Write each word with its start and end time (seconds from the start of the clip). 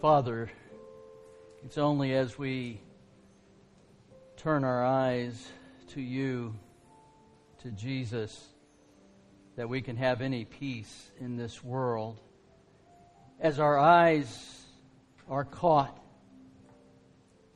Father, 0.00 0.50
it's 1.64 1.78
only 1.78 2.12
as 2.12 2.38
we 2.38 2.82
turn 4.36 4.62
our 4.62 4.84
eyes 4.84 5.48
to 5.88 6.02
you, 6.02 6.54
to 7.62 7.70
Jesus, 7.70 8.48
that 9.56 9.70
we 9.70 9.80
can 9.80 9.96
have 9.96 10.20
any 10.20 10.44
peace 10.44 11.10
in 11.18 11.38
this 11.38 11.64
world. 11.64 12.20
As 13.40 13.58
our 13.58 13.78
eyes 13.78 14.66
are 15.30 15.46
caught 15.46 15.98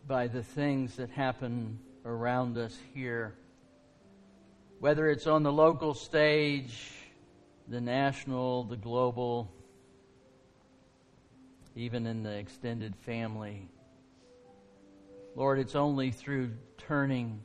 by 0.07 0.27
the 0.27 0.43
things 0.43 0.97
that 0.97 1.11
happen 1.11 1.79
around 2.07 2.57
us 2.57 2.77
here, 2.95 3.35
whether 4.79 5.11
it's 5.11 5.27
on 5.27 5.43
the 5.43 5.53
local 5.53 5.93
stage, 5.93 6.91
the 7.69 7.83
national, 7.83 8.65
the 8.65 8.77
global, 8.77 9.53
even 11.77 12.07
in 12.07 12.23
the 12.23 12.37
extended 12.37 12.97
family. 12.97 13.69
Lord, 15.37 15.59
it's 15.59 15.77
only 15.77 16.11
through 16.11 16.53
turning 16.77 17.43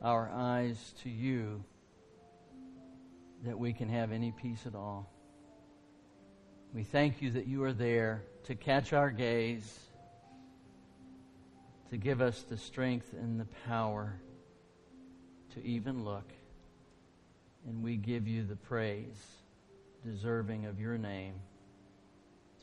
our 0.00 0.30
eyes 0.32 0.94
to 1.02 1.10
you 1.10 1.64
that 3.44 3.58
we 3.58 3.72
can 3.72 3.88
have 3.88 4.12
any 4.12 4.32
peace 4.32 4.64
at 4.66 4.74
all. 4.74 5.10
We 6.72 6.84
thank 6.84 7.22
you 7.22 7.30
that 7.32 7.46
you 7.46 7.64
are 7.64 7.72
there 7.72 8.22
to 8.44 8.54
catch 8.54 8.92
our 8.92 9.10
gaze, 9.10 9.78
to 11.90 11.96
give 11.96 12.20
us 12.20 12.42
the 12.42 12.56
strength 12.56 13.12
and 13.12 13.40
the 13.40 13.46
power 13.66 14.20
to 15.54 15.64
even 15.64 16.04
look. 16.04 16.30
And 17.66 17.82
we 17.82 17.96
give 17.96 18.28
you 18.28 18.44
the 18.44 18.56
praise 18.56 19.24
deserving 20.04 20.66
of 20.66 20.78
your 20.78 20.96
name 20.96 21.34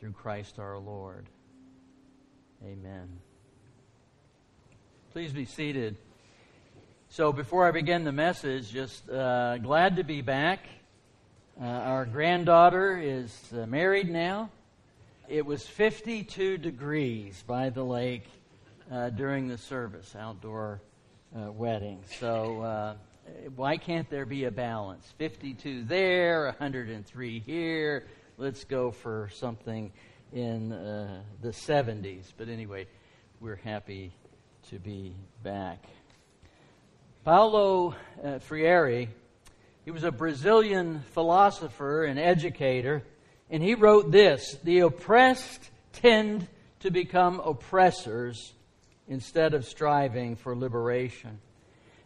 through 0.06 0.14
Christ 0.14 0.60
our 0.60 0.78
Lord. 0.78 1.26
Amen. 2.64 3.10
Please 5.14 5.32
be 5.32 5.46
seated. 5.46 5.98
So, 7.10 7.34
before 7.34 7.68
I 7.68 7.72
begin 7.72 8.04
the 8.04 8.12
message, 8.12 8.72
just 8.72 9.10
uh, 9.10 9.58
glad 9.58 9.96
to 9.96 10.04
be 10.04 10.22
back. 10.22 10.60
Uh, 11.60 11.66
our 11.66 12.06
granddaughter 12.06 13.00
is 13.02 13.36
uh, 13.52 13.66
married 13.66 14.08
now. 14.08 14.52
It 15.28 15.44
was 15.44 15.66
52 15.66 16.60
degrees 16.60 17.44
by 17.48 17.72
the 17.72 17.84
lake 17.84 18.28
uh, 18.92 19.10
during 19.10 19.48
the 19.48 19.58
service, 19.58 20.16
outdoor 20.16 20.82
uh, 21.36 21.52
wedding. 21.52 22.04
So, 22.20 22.62
uh, 22.62 22.94
why 23.56 23.78
can't 23.78 24.08
there 24.12 24.28
be 24.28 24.44
a 24.44 24.52
balance? 24.52 25.12
52 25.18 25.86
there, 25.86 26.46
103 26.46 27.40
here. 27.40 28.06
Let's 28.38 28.66
go 28.66 28.92
for 28.92 29.30
something 29.34 29.94
in 30.34 30.74
uh, 30.74 31.22
the 31.42 31.52
70s. 31.52 32.34
But 32.36 32.50
anyway, 32.50 32.86
we're 33.40 33.56
happy 33.56 34.12
to 34.70 34.78
be 34.78 35.16
back. 35.42 35.86
Paulo 37.24 37.96
uh, 38.22 38.40
Freire, 38.40 39.08
he 39.86 39.92
was 39.92 40.04
a 40.04 40.12
Brazilian 40.12 41.02
philosopher 41.14 42.04
and 42.04 42.20
educator, 42.20 43.04
and 43.50 43.64
he 43.64 43.74
wrote 43.74 44.12
this 44.12 44.58
The 44.66 44.80
oppressed 44.80 45.70
tend 45.94 46.46
to 46.82 46.92
become 46.92 47.40
oppressors 47.40 48.52
instead 49.08 49.54
of 49.54 49.64
striving 49.64 50.36
for 50.36 50.58
liberation. 50.58 51.40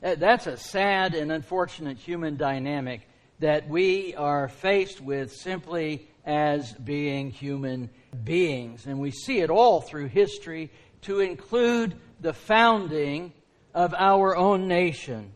Uh, 0.04 0.14
that's 0.14 0.46
a 0.46 0.58
sad 0.58 1.16
and 1.16 1.32
unfortunate 1.32 1.98
human 1.98 2.38
dynamic 2.38 3.02
that 3.40 3.68
we 3.68 4.14
are 4.16 4.48
faced 4.48 5.02
with 5.02 5.34
simply 5.34 6.08
as 6.30 6.74
being 6.74 7.32
human 7.32 7.90
beings. 8.24 8.86
And 8.86 9.00
we 9.00 9.10
see 9.10 9.40
it 9.40 9.50
all 9.50 9.82
through 9.82 10.10
history 10.10 10.70
to 11.02 11.22
include 11.22 11.96
the 12.22 12.34
founding 12.34 13.34
of 13.74 13.96
our 13.98 14.38
own 14.38 14.68
nation. 14.68 15.32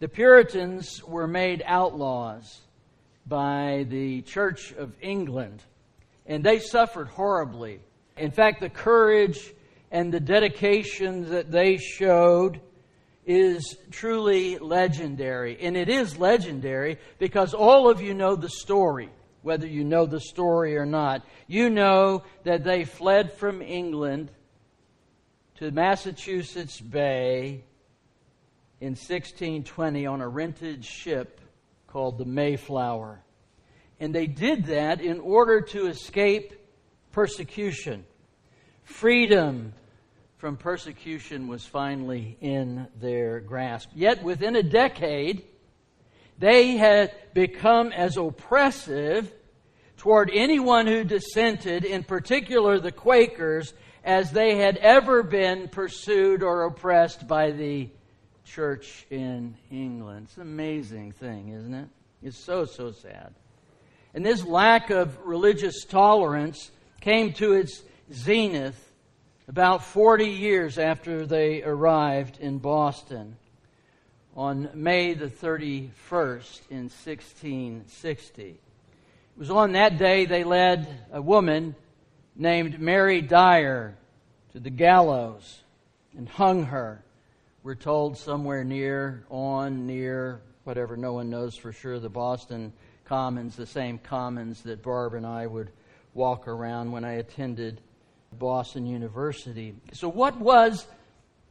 The 0.00 0.08
Puritans 0.08 1.04
were 1.04 1.28
made 1.28 1.62
outlaws 1.66 2.62
by 3.26 3.84
the 3.90 4.22
Church 4.22 4.72
of 4.72 4.94
England, 5.02 5.62
and 6.24 6.42
they 6.42 6.60
suffered 6.60 7.08
horribly. 7.08 7.80
In 8.16 8.30
fact, 8.30 8.60
the 8.60 8.70
courage 8.70 9.52
and 9.90 10.12
the 10.12 10.20
dedication 10.20 11.30
that 11.30 11.50
they 11.50 11.76
showed 11.76 12.58
is 13.26 13.76
truly 13.90 14.58
legendary. 14.58 15.58
And 15.60 15.76
it 15.76 15.90
is 15.90 16.18
legendary 16.18 16.98
because 17.18 17.52
all 17.52 17.90
of 17.90 18.00
you 18.00 18.14
know 18.14 18.34
the 18.34 18.48
story, 18.48 19.10
whether 19.44 19.66
you 19.66 19.84
know 19.84 20.06
the 20.06 20.20
story 20.20 20.76
or 20.76 20.86
not. 20.86 21.22
You 21.46 21.68
know 21.68 22.24
that 22.44 22.64
they 22.64 22.84
fled 22.84 23.30
from 23.32 23.60
England 23.60 24.30
to 25.56 25.70
Massachusetts 25.70 26.80
Bay 26.80 27.62
in 28.80 28.92
1620 28.92 30.06
on 30.06 30.22
a 30.22 30.28
rented 30.28 30.82
ship 30.82 31.42
called 31.86 32.16
the 32.16 32.24
Mayflower. 32.24 33.22
And 34.00 34.14
they 34.14 34.26
did 34.26 34.64
that 34.66 35.02
in 35.02 35.20
order 35.20 35.60
to 35.60 35.88
escape 35.88 36.54
persecution. 37.12 38.06
Freedom 38.82 39.74
from 40.38 40.56
persecution 40.56 41.48
was 41.48 41.66
finally 41.66 42.38
in 42.40 42.88
their 42.98 43.40
grasp. 43.40 43.90
Yet 43.94 44.22
within 44.22 44.56
a 44.56 44.62
decade, 44.62 45.44
they 46.38 46.76
had 46.76 47.12
become 47.32 47.92
as 47.92 48.16
oppressive 48.16 49.32
toward 49.96 50.30
anyone 50.32 50.86
who 50.86 51.04
dissented, 51.04 51.84
in 51.84 52.04
particular 52.04 52.78
the 52.78 52.92
Quakers, 52.92 53.72
as 54.04 54.30
they 54.30 54.56
had 54.56 54.76
ever 54.78 55.22
been 55.22 55.68
pursued 55.68 56.42
or 56.42 56.64
oppressed 56.64 57.26
by 57.26 57.50
the 57.50 57.88
church 58.44 59.06
in 59.10 59.56
England. 59.70 60.26
It's 60.28 60.36
an 60.36 60.42
amazing 60.42 61.12
thing, 61.12 61.48
isn't 61.50 61.74
it? 61.74 61.88
It's 62.22 62.36
so, 62.38 62.64
so 62.64 62.92
sad. 62.92 63.34
And 64.12 64.24
this 64.24 64.44
lack 64.44 64.90
of 64.90 65.18
religious 65.24 65.84
tolerance 65.84 66.70
came 67.00 67.32
to 67.34 67.54
its 67.54 67.82
zenith 68.12 68.92
about 69.48 69.84
40 69.84 70.26
years 70.26 70.78
after 70.78 71.26
they 71.26 71.62
arrived 71.62 72.38
in 72.40 72.58
Boston 72.58 73.36
on 74.36 74.68
May 74.74 75.14
the 75.14 75.28
31st 75.28 76.60
in 76.70 76.90
1660. 76.90 78.42
It 78.42 78.58
was 79.36 79.50
on 79.50 79.72
that 79.72 79.96
day 79.96 80.24
they 80.24 80.42
led 80.42 80.88
a 81.12 81.22
woman 81.22 81.76
named 82.34 82.80
Mary 82.80 83.20
Dyer 83.20 83.96
to 84.52 84.60
the 84.60 84.70
gallows 84.70 85.60
and 86.16 86.28
hung 86.28 86.64
her. 86.64 87.04
We're 87.62 87.76
told 87.76 88.18
somewhere 88.18 88.64
near, 88.64 89.24
on, 89.30 89.86
near, 89.86 90.40
whatever, 90.64 90.96
no 90.96 91.12
one 91.12 91.30
knows 91.30 91.56
for 91.56 91.72
sure, 91.72 92.00
the 92.00 92.08
Boston 92.08 92.72
Commons, 93.04 93.54
the 93.54 93.66
same 93.66 93.98
commons 93.98 94.62
that 94.62 94.82
Barb 94.82 95.14
and 95.14 95.26
I 95.26 95.46
would 95.46 95.70
walk 96.12 96.48
around 96.48 96.90
when 96.90 97.04
I 97.04 97.14
attended 97.14 97.80
Boston 98.32 98.86
University. 98.86 99.74
So, 99.92 100.08
what 100.08 100.38
was 100.40 100.86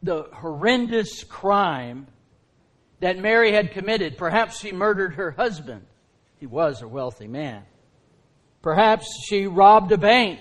the 0.02 0.24
horrendous 0.34 1.24
crime 1.24 2.08
that 3.04 3.20
Mary 3.20 3.52
had 3.52 3.72
committed? 3.72 4.18
Perhaps 4.18 4.62
she 4.62 4.72
murdered 4.72 5.16
her 5.16 5.32
husband. 5.32 5.86
He 6.40 6.46
was 6.46 6.82
a 6.82 6.88
wealthy 6.88 7.28
man. 7.28 7.64
Perhaps 8.62 9.06
she 9.28 9.46
robbed 9.46 9.92
a 9.92 9.98
bank. 9.98 10.40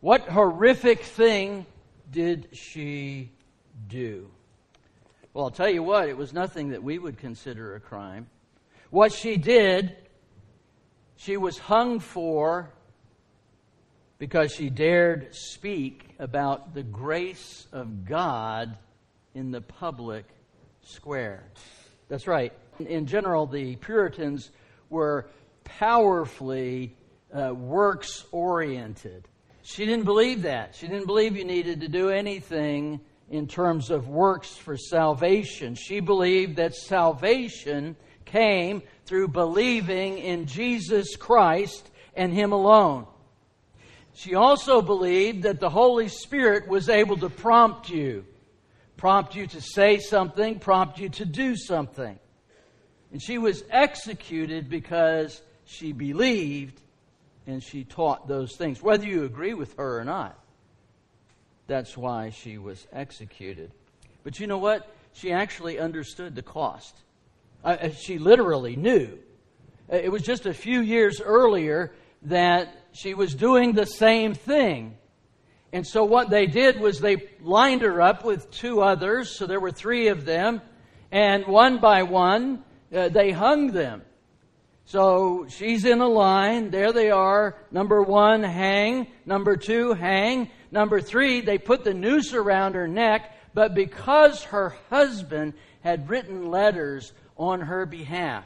What 0.00 0.28
horrific 0.28 1.02
thing 1.04 1.64
did 2.10 2.48
she 2.52 3.30
do? 3.88 4.30
Well, 5.32 5.46
I'll 5.46 5.50
tell 5.50 5.70
you 5.70 5.82
what, 5.82 6.10
it 6.10 6.18
was 6.18 6.34
nothing 6.34 6.68
that 6.70 6.82
we 6.82 6.98
would 6.98 7.16
consider 7.16 7.76
a 7.76 7.80
crime. 7.80 8.28
What 8.90 9.10
she 9.10 9.38
did, 9.38 9.96
she 11.16 11.38
was 11.38 11.56
hung 11.56 12.00
for 12.00 12.74
because 14.18 14.52
she 14.52 14.68
dared 14.68 15.34
speak 15.34 16.10
about 16.18 16.74
the 16.74 16.82
grace 16.82 17.66
of 17.72 18.04
God 18.04 18.76
in 19.34 19.50
the 19.50 19.62
public 19.62 20.26
square. 20.82 21.44
That's 22.08 22.26
right. 22.26 22.52
In 22.78 23.06
general, 23.06 23.46
the 23.46 23.76
Puritans 23.76 24.50
were 24.90 25.28
powerfully 25.64 26.96
uh, 27.34 27.54
works 27.54 28.24
oriented. 28.30 29.28
She 29.62 29.86
didn't 29.86 30.04
believe 30.04 30.42
that. 30.42 30.74
She 30.74 30.88
didn't 30.88 31.06
believe 31.06 31.36
you 31.36 31.44
needed 31.44 31.80
to 31.80 31.88
do 31.88 32.10
anything 32.10 33.00
in 33.30 33.46
terms 33.46 33.90
of 33.90 34.08
works 34.08 34.56
for 34.56 34.76
salvation. 34.76 35.74
She 35.74 36.00
believed 36.00 36.56
that 36.56 36.74
salvation 36.74 37.96
came 38.24 38.82
through 39.06 39.28
believing 39.28 40.18
in 40.18 40.46
Jesus 40.46 41.16
Christ 41.16 41.90
and 42.14 42.32
Him 42.32 42.52
alone. 42.52 43.06
She 44.14 44.34
also 44.34 44.82
believed 44.82 45.44
that 45.44 45.60
the 45.60 45.70
Holy 45.70 46.08
Spirit 46.08 46.68
was 46.68 46.88
able 46.88 47.16
to 47.18 47.30
prompt 47.30 47.88
you, 47.88 48.26
prompt 48.96 49.34
you 49.34 49.46
to 49.48 49.60
say 49.60 49.98
something, 49.98 50.58
prompt 50.58 50.98
you 50.98 51.08
to 51.10 51.24
do 51.24 51.56
something. 51.56 52.18
And 53.12 53.22
she 53.22 53.38
was 53.38 53.62
executed 53.70 54.68
because 54.70 55.42
she 55.64 55.92
believed 55.92 56.80
and 57.46 57.62
she 57.62 57.84
taught 57.84 58.28
those 58.28 58.56
things, 58.56 58.82
whether 58.82 59.04
you 59.04 59.24
agree 59.24 59.54
with 59.54 59.76
her 59.76 59.98
or 60.00 60.04
not. 60.04 60.38
That's 61.66 61.96
why 61.96 62.30
she 62.30 62.58
was 62.58 62.86
executed. 62.92 63.72
But 64.24 64.38
you 64.38 64.46
know 64.46 64.58
what? 64.58 64.88
She 65.12 65.32
actually 65.32 65.78
understood 65.78 66.34
the 66.34 66.42
cost. 66.42 66.96
Uh, 67.64 67.90
she 67.90 68.18
literally 68.18 68.76
knew. 68.76 69.18
It 69.88 70.10
was 70.10 70.22
just 70.22 70.46
a 70.46 70.54
few 70.54 70.80
years 70.80 71.20
earlier 71.20 71.92
that 72.22 72.74
she 72.92 73.14
was 73.14 73.34
doing 73.34 73.72
the 73.72 73.86
same 73.86 74.34
thing. 74.34 74.96
And 75.72 75.86
so 75.86 76.04
what 76.04 76.28
they 76.28 76.46
did 76.46 76.80
was 76.80 77.00
they 77.00 77.16
lined 77.40 77.80
her 77.82 78.00
up 78.02 78.24
with 78.24 78.50
two 78.50 78.82
others, 78.82 79.36
so 79.36 79.46
there 79.46 79.60
were 79.60 79.70
three 79.70 80.08
of 80.08 80.26
them, 80.26 80.60
and 81.10 81.46
one 81.46 81.78
by 81.78 82.02
one, 82.02 82.62
uh, 82.94 83.08
they 83.08 83.30
hung 83.30 83.72
them. 83.72 84.02
So 84.84 85.46
she's 85.48 85.84
in 85.84 86.00
a 86.00 86.08
line. 86.08 86.70
There 86.70 86.92
they 86.92 87.10
are. 87.10 87.56
Number 87.70 88.02
one, 88.02 88.42
hang. 88.42 89.06
Number 89.24 89.56
two, 89.56 89.94
hang. 89.94 90.50
Number 90.70 91.00
three, 91.00 91.40
they 91.40 91.56
put 91.56 91.84
the 91.84 91.94
noose 91.94 92.34
around 92.34 92.74
her 92.74 92.88
neck, 92.88 93.34
but 93.54 93.74
because 93.74 94.42
her 94.44 94.74
husband 94.90 95.54
had 95.80 96.10
written 96.10 96.50
letters 96.50 97.12
on 97.38 97.60
her 97.60 97.86
behalf, 97.86 98.44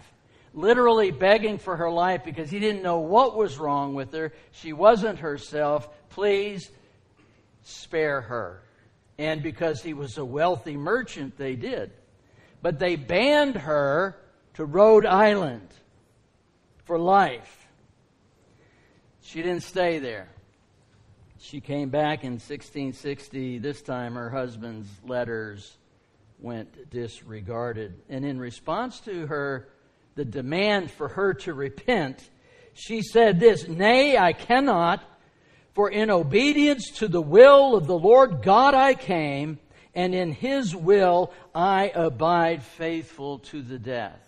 literally 0.54 1.10
begging 1.10 1.58
for 1.58 1.76
her 1.76 1.90
life 1.90 2.22
because 2.24 2.50
he 2.50 2.60
didn't 2.60 2.82
know 2.82 2.98
what 2.98 3.36
was 3.36 3.58
wrong 3.58 3.94
with 3.94 4.12
her, 4.12 4.32
she 4.52 4.72
wasn't 4.72 5.18
herself. 5.18 5.88
Please 6.10 6.70
spare 7.66 8.20
her. 8.22 8.62
And 9.18 9.42
because 9.42 9.82
he 9.82 9.94
was 9.94 10.18
a 10.18 10.24
wealthy 10.24 10.76
merchant, 10.76 11.36
they 11.36 11.56
did. 11.56 11.90
But 12.62 12.78
they 12.78 12.96
banned 12.96 13.56
her 13.56 14.16
to 14.54 14.64
Rhode 14.64 15.06
Island 15.06 15.68
for 16.84 16.98
life. 16.98 17.66
She 19.20 19.42
didn't 19.42 19.62
stay 19.62 19.98
there. 19.98 20.28
She 21.38 21.60
came 21.60 21.90
back 21.90 22.24
in 22.24 22.32
1660. 22.32 23.58
This 23.58 23.82
time 23.82 24.14
her 24.14 24.30
husband's 24.30 24.88
letters 25.04 25.76
went 26.38 26.90
disregarded. 26.90 28.00
And 28.08 28.24
in 28.24 28.38
response 28.38 29.00
to 29.00 29.26
her, 29.26 29.68
the 30.14 30.24
demand 30.24 30.90
for 30.90 31.08
her 31.08 31.34
to 31.34 31.54
repent, 31.54 32.30
she 32.74 33.02
said 33.02 33.38
this 33.40 33.68
Nay, 33.68 34.16
I 34.16 34.32
cannot, 34.32 35.02
for 35.76 35.90
in 35.90 36.08
obedience 36.08 36.90
to 36.90 37.06
the 37.06 37.20
will 37.20 37.76
of 37.76 37.86
the 37.86 37.98
Lord 37.98 38.40
God 38.40 38.72
I 38.72 38.94
came, 38.94 39.58
and 39.94 40.14
in 40.14 40.32
his 40.32 40.74
will 40.74 41.34
I 41.54 41.92
abide 41.94 42.62
faithful 42.62 43.40
to 43.40 43.60
the 43.60 43.78
death. 43.78 44.26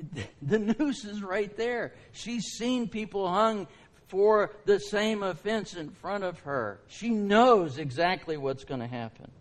the 0.42 0.60
noose 0.60 1.04
is 1.04 1.20
right 1.20 1.54
there. 1.56 1.94
She's 2.12 2.44
seen 2.44 2.88
people 2.88 3.28
hung 3.28 3.66
for 4.06 4.52
the 4.66 4.78
same 4.78 5.24
offense 5.24 5.74
in 5.74 5.90
front 5.90 6.22
of 6.22 6.38
her. 6.40 6.78
She 6.86 7.10
knows 7.10 7.78
exactly 7.78 8.36
what's 8.36 8.62
going 8.62 8.80
to 8.80 8.86
happen. 8.86 9.32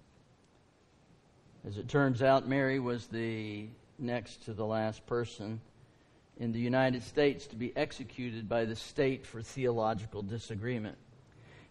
As 1.68 1.78
it 1.78 1.88
turns 1.88 2.24
out, 2.24 2.48
Mary 2.48 2.80
was 2.80 3.06
the 3.06 3.68
next 4.00 4.46
to 4.46 4.54
the 4.54 4.66
last 4.66 5.06
person 5.06 5.62
in 6.38 6.52
the 6.52 6.60
United 6.60 7.04
States 7.04 7.46
to 7.48 7.56
be 7.56 7.76
executed 7.76 8.50
by 8.50 8.66
the 8.66 8.76
state 8.76 9.26
for 9.26 9.42
theological 9.42 10.22
disagreement. 10.22 10.98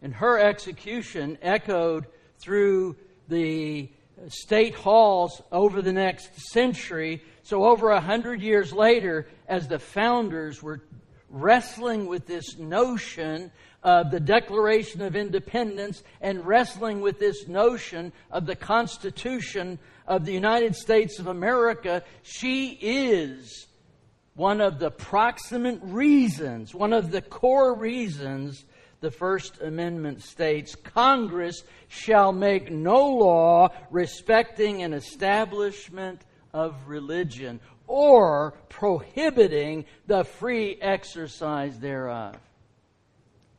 And 0.02 0.14
her 0.14 0.38
execution 0.38 1.38
echoed 1.42 2.06
through 2.38 2.96
the 3.28 3.90
state 4.28 4.74
halls 4.74 5.42
over 5.50 5.82
the 5.82 5.92
next 5.92 6.36
century. 6.52 7.22
So, 7.42 7.64
over 7.64 7.90
a 7.90 8.00
hundred 8.00 8.40
years 8.40 8.72
later, 8.72 9.28
as 9.48 9.68
the 9.68 9.78
founders 9.78 10.62
were 10.62 10.80
wrestling 11.30 12.06
with 12.06 12.26
this 12.26 12.58
notion 12.58 13.50
of 13.82 14.10
the 14.10 14.20
Declaration 14.20 15.02
of 15.02 15.16
Independence 15.16 16.02
and 16.20 16.46
wrestling 16.46 17.00
with 17.00 17.18
this 17.18 17.48
notion 17.48 18.12
of 18.30 18.46
the 18.46 18.54
Constitution 18.54 19.78
of 20.06 20.24
the 20.24 20.32
United 20.32 20.76
States 20.76 21.18
of 21.18 21.26
America, 21.26 22.04
she 22.22 22.78
is 22.80 23.66
one 24.34 24.60
of 24.60 24.78
the 24.78 24.90
proximate 24.90 25.80
reasons, 25.82 26.74
one 26.74 26.92
of 26.92 27.10
the 27.10 27.22
core 27.22 27.74
reasons 27.74 28.64
the 29.00 29.10
First 29.10 29.60
Amendment 29.60 30.22
states 30.22 30.74
Congress 30.74 31.64
shall 31.88 32.32
make 32.32 32.70
no 32.70 33.08
law 33.08 33.68
respecting 33.90 34.82
an 34.82 34.94
establishment 34.94 36.22
of 36.54 36.76
religion 36.86 37.60
or 37.86 38.54
prohibiting 38.68 39.84
the 40.06 40.24
free 40.24 40.78
exercise 40.80 41.78
thereof. 41.78 42.36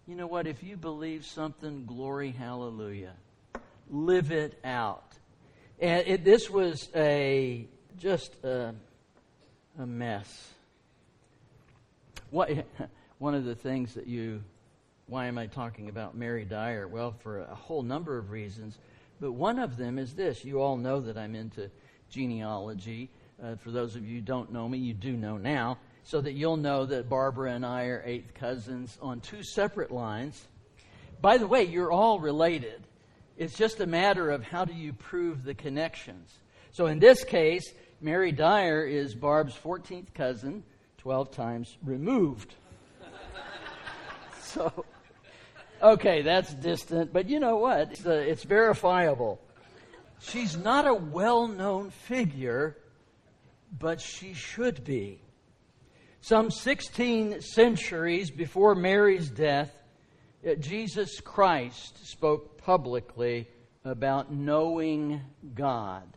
You 0.08 0.16
know 0.16 0.28
what? 0.28 0.48
If 0.48 0.64
you 0.64 0.78
believe 0.78 1.26
something, 1.26 1.86
glory, 1.86 2.32
hallelujah. 2.32 3.14
Live 3.90 4.32
it 4.32 4.60
out. 4.64 5.18
And 5.80 6.08
it, 6.08 6.24
this 6.24 6.50
was 6.50 6.90
a 6.96 7.68
just 7.98 8.36
a, 8.44 8.74
a 9.78 9.86
mess. 9.86 10.54
What, 12.34 12.50
one 13.20 13.36
of 13.36 13.46
the 13.46 13.54
things 13.54 13.94
that 13.94 14.08
you 14.08 14.42
why 15.06 15.28
am 15.28 15.38
I 15.38 15.46
talking 15.46 15.90
about 15.90 16.16
Mary 16.16 16.46
Dyer? 16.46 16.88
Well, 16.88 17.14
for 17.20 17.42
a 17.42 17.54
whole 17.54 17.84
number 17.84 18.18
of 18.18 18.32
reasons. 18.32 18.80
But 19.22 19.34
one 19.34 19.60
of 19.60 19.78
them 19.78 20.00
is 20.00 20.16
this. 20.16 20.44
You 20.44 20.62
all 20.62 20.78
know 20.78 21.00
that 21.02 21.16
I'm 21.16 21.36
into 21.36 21.70
genealogy. 22.10 23.12
Uh, 23.44 23.56
for 23.58 23.70
those 23.70 23.96
of 23.96 24.04
you 24.08 24.16
who 24.16 24.22
don't 24.22 24.52
know 24.52 24.68
me, 24.68 24.80
you 24.80 24.96
do 24.96 25.14
know 25.14 25.38
now. 25.38 25.78
So 26.06 26.22
that 26.22 26.32
you'll 26.32 26.58
know 26.58 26.86
that 26.86 27.08
Barbara 27.08 27.52
and 27.52 27.64
I 27.66 27.84
are 27.86 28.02
eighth 28.04 28.34
cousins 28.34 28.98
on 29.00 29.20
two 29.20 29.44
separate 29.44 29.92
lines. 29.92 30.48
By 31.22 31.38
the 31.38 31.48
way, 31.48 31.66
you're 31.66 31.92
all 31.92 32.20
related. 32.20 32.82
It's 33.38 33.56
just 33.56 33.80
a 33.80 33.86
matter 33.86 34.32
of 34.32 34.44
how 34.44 34.66
do 34.66 34.74
you 34.74 34.94
prove 34.94 35.44
the 35.44 35.54
connections. 35.54 36.34
So 36.72 36.88
in 36.88 36.98
this 36.98 37.24
case, 37.24 37.72
Mary 38.02 38.32
Dyer 38.32 38.86
is 38.86 39.14
Barb's 39.14 39.56
14th 39.56 40.14
cousin, 40.16 40.64
12 41.04 41.32
times 41.32 41.78
removed. 41.84 42.56
so 44.42 44.86
Okay, 45.84 46.22
that's 46.22 46.54
distant, 46.54 47.12
but 47.12 47.28
you 47.28 47.42
know 47.42 47.58
what? 47.58 47.92
It's, 47.92 48.06
uh, 48.06 48.12
it's 48.12 48.44
verifiable. 48.44 49.42
She's 50.22 50.56
not 50.56 50.88
a 50.88 50.94
well 50.94 51.50
known 51.50 51.90
figure, 51.90 52.78
but 53.78 54.00
she 54.00 54.34
should 54.34 54.86
be. 54.86 55.20
Some 56.22 56.52
16 56.52 57.42
centuries 57.42 58.32
before 58.32 58.76
Mary's 58.76 59.30
death, 59.30 59.76
uh, 60.48 60.54
Jesus 60.54 61.20
Christ 61.20 62.08
spoke 62.08 62.58
publicly 62.60 63.50
about 63.84 64.32
knowing 64.32 65.20
God 65.54 66.08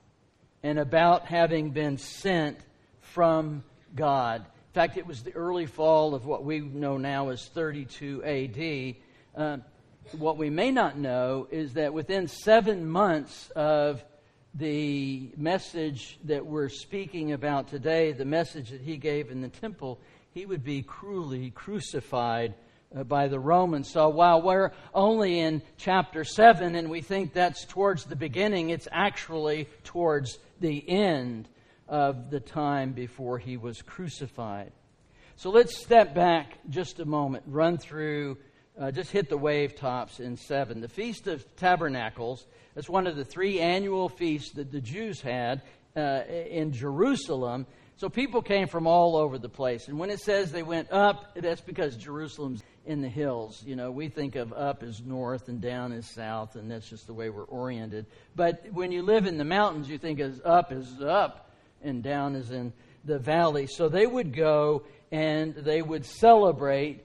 and 0.63 0.79
about 0.79 1.27
having 1.27 1.71
been 1.71 1.99
sent 1.99 2.61
from 3.01 3.65
God. 3.97 4.47
Fact, 4.77 4.99
it 4.99 5.07
was 5.07 5.23
the 5.23 5.35
early 5.35 5.65
fall 5.65 6.15
of 6.15 6.27
what 6.27 6.45
we 6.45 6.61
know 6.61 6.99
now 6.99 7.31
as 7.31 7.47
32 7.47 8.23
AD 9.35 9.43
uh, 9.43 9.57
what 10.19 10.37
we 10.37 10.51
may 10.51 10.71
not 10.71 10.99
know 10.99 11.49
is 11.51 11.73
that 11.73 11.95
within 11.95 12.29
seven 12.29 12.87
months 12.87 13.49
of 13.57 14.05
the 14.53 15.31
message 15.39 16.19
that 16.25 16.45
we're 16.45 16.69
speaking 16.69 17.33
about 17.33 17.69
today, 17.69 18.13
the 18.13 18.27
message 18.27 18.69
that 18.69 18.83
he 18.83 18.99
gave 18.99 19.31
in 19.31 19.41
the 19.41 19.49
temple, 19.49 19.99
he 20.35 20.45
would 20.45 20.63
be 20.63 20.83
cruelly 20.83 21.51
crucified 21.53 22.53
uh, 22.95 23.03
by 23.03 23.29
the 23.29 23.41
Romans. 23.41 23.91
So 23.91 24.11
while 24.11 24.43
we're 24.43 24.73
only 24.93 25.39
in 25.39 25.63
chapter 25.79 26.23
7 26.23 26.75
and 26.75 26.91
we 26.91 27.01
think 27.01 27.33
that's 27.33 27.65
towards 27.65 28.05
the 28.05 28.15
beginning, 28.15 28.69
it's 28.69 28.89
actually 28.93 29.71
towards 29.85 30.39
the 30.61 30.87
end 30.87 31.49
of 31.89 32.31
the 32.31 32.41
time 32.41 32.93
before 32.93 33.39
he 33.39 33.57
was 33.57 33.83
crucified. 33.83 34.73
So 35.37 35.51
let's 35.51 35.77
step 35.79 36.15
back 36.15 36.59
just 36.69 36.99
a 36.99 37.05
moment, 37.05 37.45
run 37.47 37.79
through 37.79 38.39
uh, 38.79 38.91
just 38.91 39.11
hit 39.11 39.29
the 39.29 39.39
wave 39.39 39.75
tops 39.75 40.21
in 40.21 40.37
7. 40.37 40.81
The 40.81 40.89
Feast 40.89 41.27
of 41.29 41.45
Tabernacles 41.57 42.47
is 42.75 42.89
one 42.89 43.07
of 43.07 43.17
the 43.17 43.25
three 43.25 43.59
annual 43.59 44.09
feasts 44.09 44.53
that 44.55 44.71
the 44.71 44.81
Jews 44.81 45.21
had 45.21 45.63
uh, 45.97 46.23
in 46.29 46.73
Jerusalem. 46.73 47.67
So 47.97 48.11
people 48.11 48.43
came 48.43 48.69
from 48.69 48.87
all 48.87 49.17
over 49.17 49.39
the 49.39 49.49
place. 49.49 49.89
And 49.89 49.99
when 49.99 50.11
it 50.11 50.21
says 50.21 50.53
they 50.53 50.63
went 50.63 50.93
up, 50.93 51.35
that's 51.35 51.63
because 51.63 51.97
Jerusalem's 51.97 52.63
in 52.85 53.01
the 53.01 53.09
hills. 53.09 53.63
You 53.65 53.77
know, 53.77 53.91
we 53.91 54.09
think 54.09 54.37
of 54.37 54.53
up 54.53 54.83
as 54.83 55.01
north 55.01 55.49
and 55.49 55.63
down 55.63 55.93
as 55.93 56.07
south, 56.11 56.57
and 56.57 56.71
that's 56.71 56.89
just 56.89 57.07
the 57.07 57.15
way 57.15 57.31
we're 57.31 57.45
oriented. 57.45 58.05
But 58.35 58.67
when 58.73 58.93
you 58.93 59.03
live 59.03 59.27
in 59.27 59.39
the 59.39 59.45
mountains, 59.45 59.89
you 59.89 59.97
think 59.97 60.21
as 60.21 60.43
up 60.45 60.71
is 60.71 61.01
up 61.01 61.46
and 61.83 62.03
down 62.03 62.35
is 62.35 62.51
in 62.51 62.73
the 63.05 63.19
valley. 63.19 63.67
So 63.67 63.89
they 63.89 64.07
would 64.07 64.35
go 64.35 64.83
and 65.13 65.55
they 65.55 65.83
would 65.83 66.05
celebrate 66.05 67.05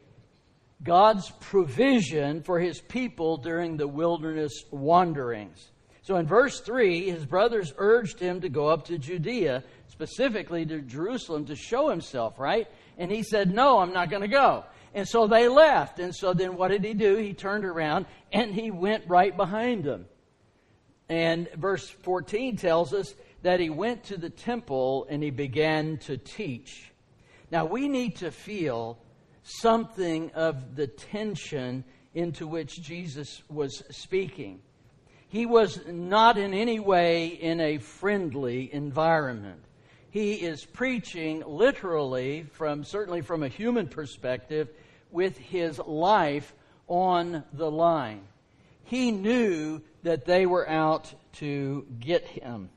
God's 0.84 1.30
provision 1.40 2.42
for 2.42 2.60
his 2.60 2.82
people 2.82 3.38
during 3.38 3.78
the 3.78 3.88
wilderness 3.88 4.64
wanderings. 4.72 5.70
So 6.04 6.16
in 6.16 6.26
verse 6.26 6.60
3, 6.62 7.12
his 7.12 7.26
brothers 7.26 7.74
urged 7.78 8.20
him 8.20 8.42
to 8.42 8.50
go 8.50 8.68
up 8.68 8.86
to 8.86 8.98
Judea, 8.98 9.64
specifically 9.88 10.66
to 10.66 10.82
Jerusalem, 10.82 11.46
to 11.46 11.56
show 11.56 11.90
himself, 11.90 12.40
right? 12.40 12.68
And 12.98 13.12
he 13.12 13.22
said, 13.22 13.54
No, 13.54 13.80
I'm 13.80 13.94
not 13.94 14.10
going 14.10 14.24
to 14.24 14.28
go. 14.28 14.64
And 14.94 15.08
so 15.08 15.28
they 15.28 15.48
left. 15.48 16.00
And 16.00 16.14
so 16.14 16.34
then 16.34 16.56
what 16.56 16.70
did 16.70 16.84
he 16.84 16.94
do? 16.94 17.16
He 17.18 17.34
turned 17.34 17.66
around 17.66 18.08
and 18.34 18.54
he 18.54 18.72
went 18.72 19.08
right 19.08 19.36
behind 19.36 19.84
them. 19.84 20.06
And 21.08 21.50
verse 21.56 21.88
14 21.88 22.58
tells 22.58 22.94
us 22.94 23.14
that 23.42 23.60
he 23.60 23.70
went 23.70 24.04
to 24.06 24.18
the 24.18 24.30
temple 24.30 25.08
and 25.10 25.24
he 25.24 25.30
began 25.30 25.98
to 25.98 26.18
teach. 26.18 26.92
Now 27.52 27.66
we 27.66 27.88
need 27.88 28.18
to 28.18 28.32
feel 28.32 29.00
something 29.44 30.32
of 30.32 30.76
the 30.76 30.88
tension 30.88 31.84
into 32.14 32.48
which 32.48 32.82
Jesus 32.82 33.42
was 33.50 33.84
speaking. 33.90 34.62
He 35.28 35.46
was 35.46 35.80
not 35.88 36.38
in 36.38 36.54
any 36.54 36.80
way 36.80 37.28
in 37.28 37.62
a 37.62 37.78
friendly 37.78 38.72
environment. 38.74 39.64
He 40.10 40.34
is 40.34 40.66
preaching 40.66 41.42
literally 41.48 42.44
from 42.52 42.84
certainly 42.84 43.22
from 43.22 43.44
a 43.44 43.48
human 43.48 43.88
perspective 43.88 44.70
with 45.10 45.38
his 45.38 45.80
life 45.80 46.54
on 46.88 47.46
the 47.54 47.72
line. 47.72 48.24
He 48.84 49.12
knew 49.12 49.82
that 50.04 50.26
they 50.26 50.46
were 50.46 50.68
out 50.68 51.14
to 51.36 51.88
get 52.00 52.26
him. 52.26 52.70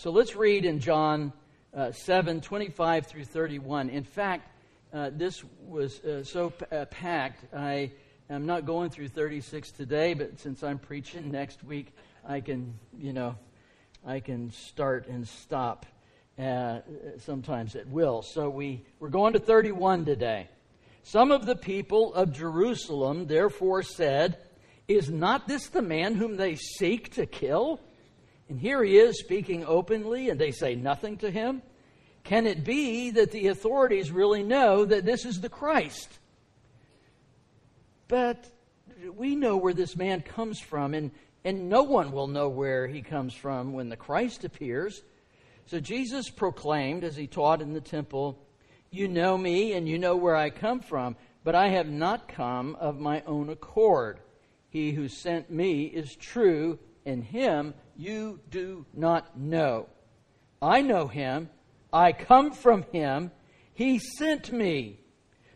So 0.00 0.10
let's 0.10 0.34
read 0.34 0.64
in 0.64 0.80
John 0.80 1.30
uh, 1.76 1.92
7 1.92 2.40
25 2.40 3.06
through 3.06 3.26
31. 3.26 3.90
In 3.90 4.02
fact, 4.02 4.48
uh, 4.94 5.10
this 5.12 5.44
was 5.66 6.02
uh, 6.02 6.24
so 6.24 6.48
p- 6.48 6.64
uh, 6.74 6.86
packed. 6.86 7.44
I 7.54 7.90
am 8.30 8.46
not 8.46 8.64
going 8.64 8.88
through 8.88 9.08
36 9.08 9.70
today, 9.72 10.14
but 10.14 10.40
since 10.40 10.62
I'm 10.62 10.78
preaching 10.78 11.30
next 11.30 11.62
week, 11.62 11.94
I 12.26 12.40
can, 12.40 12.78
you 12.98 13.12
know, 13.12 13.36
I 14.06 14.20
can 14.20 14.50
start 14.52 15.06
and 15.06 15.28
stop 15.28 15.84
uh, 16.38 16.78
sometimes 17.18 17.76
at 17.76 17.86
will. 17.86 18.22
So 18.22 18.48
we, 18.48 18.82
we're 19.00 19.10
going 19.10 19.34
to 19.34 19.38
31 19.38 20.06
today. 20.06 20.48
Some 21.02 21.30
of 21.30 21.44
the 21.44 21.56
people 21.56 22.14
of 22.14 22.32
Jerusalem 22.32 23.26
therefore 23.26 23.82
said, 23.82 24.38
is 24.88 25.10
not 25.10 25.46
this 25.46 25.68
the 25.68 25.82
man 25.82 26.14
whom 26.14 26.38
they 26.38 26.54
seek 26.54 27.12
to 27.16 27.26
kill? 27.26 27.80
And 28.50 28.58
here 28.58 28.82
he 28.82 28.98
is 28.98 29.20
speaking 29.20 29.64
openly, 29.64 30.28
and 30.28 30.38
they 30.38 30.50
say 30.50 30.74
nothing 30.74 31.18
to 31.18 31.30
him. 31.30 31.62
Can 32.24 32.48
it 32.48 32.64
be 32.64 33.12
that 33.12 33.30
the 33.30 33.46
authorities 33.46 34.10
really 34.10 34.42
know 34.42 34.84
that 34.84 35.06
this 35.06 35.24
is 35.24 35.40
the 35.40 35.48
Christ? 35.48 36.18
But 38.08 38.50
we 39.14 39.36
know 39.36 39.56
where 39.56 39.72
this 39.72 39.96
man 39.96 40.22
comes 40.22 40.58
from, 40.58 40.94
and, 40.94 41.12
and 41.44 41.68
no 41.68 41.84
one 41.84 42.10
will 42.10 42.26
know 42.26 42.48
where 42.48 42.88
he 42.88 43.02
comes 43.02 43.34
from 43.34 43.72
when 43.72 43.88
the 43.88 43.96
Christ 43.96 44.42
appears. 44.42 45.04
So 45.66 45.78
Jesus 45.78 46.28
proclaimed, 46.28 47.04
as 47.04 47.14
he 47.14 47.28
taught 47.28 47.62
in 47.62 47.72
the 47.72 47.80
temple, 47.80 48.36
You 48.90 49.06
know 49.06 49.38
me, 49.38 49.74
and 49.74 49.88
you 49.88 49.96
know 49.96 50.16
where 50.16 50.34
I 50.34 50.50
come 50.50 50.80
from, 50.80 51.14
but 51.44 51.54
I 51.54 51.68
have 51.68 51.88
not 51.88 52.26
come 52.26 52.74
of 52.80 52.98
my 52.98 53.22
own 53.28 53.48
accord. 53.48 54.18
He 54.70 54.90
who 54.90 55.06
sent 55.06 55.50
me 55.50 55.84
is 55.84 56.16
true, 56.16 56.80
and 57.06 57.22
him 57.22 57.74
you 58.00 58.40
do 58.50 58.86
not 58.94 59.38
know. 59.38 59.86
I 60.62 60.80
know 60.80 61.06
him. 61.06 61.50
I 61.92 62.12
come 62.12 62.52
from 62.52 62.84
him. 62.92 63.30
He 63.74 63.98
sent 63.98 64.50
me. 64.50 65.00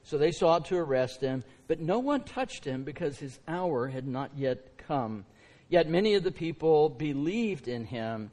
So 0.02 0.18
they 0.18 0.30
sought 0.30 0.66
to 0.66 0.76
arrest 0.76 1.22
him, 1.22 1.42
but 1.66 1.80
no 1.80 1.98
one 1.98 2.22
touched 2.22 2.66
him 2.66 2.84
because 2.84 3.18
his 3.18 3.38
hour 3.48 3.88
had 3.88 4.06
not 4.06 4.36
yet 4.36 4.76
come. 4.76 5.24
Yet 5.70 5.88
many 5.88 6.14
of 6.14 6.22
the 6.22 6.30
people 6.30 6.90
believed 6.90 7.66
in 7.66 7.86
him. 7.86 8.30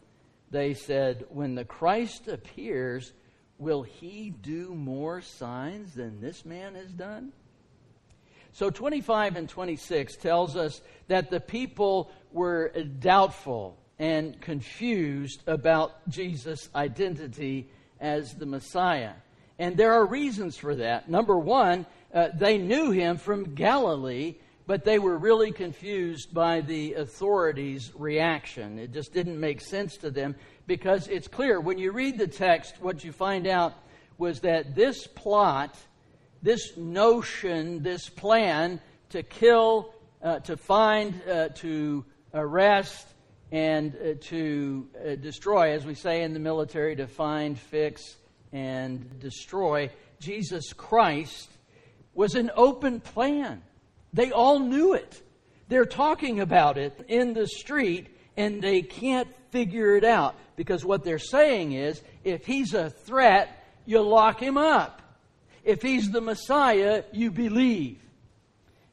They 0.50 0.74
said, 0.74 1.24
When 1.30 1.56
the 1.56 1.64
Christ 1.64 2.28
appears, 2.28 3.14
will 3.58 3.84
he 3.84 4.30
do 4.30 4.76
more 4.76 5.22
signs 5.22 5.94
than 5.94 6.20
this 6.20 6.44
man 6.44 6.76
has 6.76 6.92
done? 6.92 7.32
So 8.52 8.70
25 8.70 9.38
and 9.38 9.48
26 9.48 10.18
tells 10.18 10.58
us 10.58 10.82
that 11.08 11.30
the 11.30 11.40
people 11.40 12.12
were 12.34 12.74
doubtful 13.00 13.78
and 14.02 14.42
confused 14.42 15.44
about 15.48 16.10
Jesus' 16.10 16.70
identity 16.76 17.70
as 18.02 18.34
the 18.34 18.46
Messiah. 18.46 19.14
And 19.60 19.78
there 19.78 19.94
are 19.94 20.06
reasons 20.06 20.58
for 20.58 20.76
that. 20.76 21.10
Number 21.10 21.38
one, 21.38 21.86
uh, 22.14 22.30
they 22.34 22.58
knew 22.58 22.92
him 22.92 23.18
from 23.18 23.56
Galilee, 23.56 24.36
but 24.68 24.84
they 24.84 25.00
were 25.00 25.18
really 25.18 25.54
confused 25.54 26.34
by 26.34 26.62
the 26.62 26.96
authorities' 26.96 27.92
reaction. 27.96 28.80
It 28.80 28.92
just 28.92 29.14
didn't 29.14 29.40
make 29.40 29.62
sense 29.62 29.96
to 29.98 30.12
them 30.12 30.36
because 30.66 31.08
it's 31.08 31.28
clear. 31.30 31.62
When 31.62 31.78
you 31.78 31.92
read 31.92 32.18
the 32.18 32.28
text, 32.28 32.82
what 32.82 33.04
you 33.04 33.14
find 33.14 33.48
out 33.48 33.76
was 34.18 34.40
that 34.42 34.76
this 34.76 35.08
plot 35.08 35.78
this 36.42 36.76
notion, 36.76 37.84
this 37.84 38.10
plan 38.10 38.82
to 39.10 39.24
kill, 39.24 39.94
uh, 40.24 40.40
to 40.40 40.58
find, 40.58 41.22
uh, 41.30 41.50
to 41.50 42.04
arrest, 42.34 43.08
and 43.52 43.96
uh, 43.96 44.14
to 44.22 44.88
uh, 44.96 45.16
destroy, 45.16 45.74
as 45.74 45.86
we 45.86 45.94
say 45.94 46.24
in 46.24 46.34
the 46.34 46.40
military, 46.40 46.96
to 46.96 47.08
find, 47.08 47.60
fix, 47.60 48.16
and 48.54 49.20
destroy 49.20 49.90
Jesus 50.20 50.74
Christ 50.74 51.50
was 52.14 52.36
an 52.36 52.52
open 52.56 53.00
plan. 53.00 53.62
They 54.14 54.32
all 54.32 54.60
knew 54.60 54.94
it. 54.94 55.22
They're 55.68 55.86
talking 55.86 56.40
about 56.40 56.78
it 56.78 57.06
in 57.08 57.34
the 57.34 57.48
street 57.48 58.16
and 58.38 58.62
they 58.62 58.82
can't 58.82 59.30
figure 59.52 59.96
it 59.96 60.04
out 60.04 60.36
because 60.56 60.84
what 60.84 61.04
they're 61.04 61.20
saying 61.20 61.72
is 61.72 62.02
if 62.24 62.46
he's 62.46 62.74
a 62.74 62.90
threat, 62.90 63.66
you 63.86 64.02
lock 64.02 64.42
him 64.42 64.58
up 64.58 65.02
if 65.64 65.82
he's 65.82 66.10
the 66.10 66.22
Messiah, 66.22 67.04
you 67.12 67.32
believe. 67.32 68.00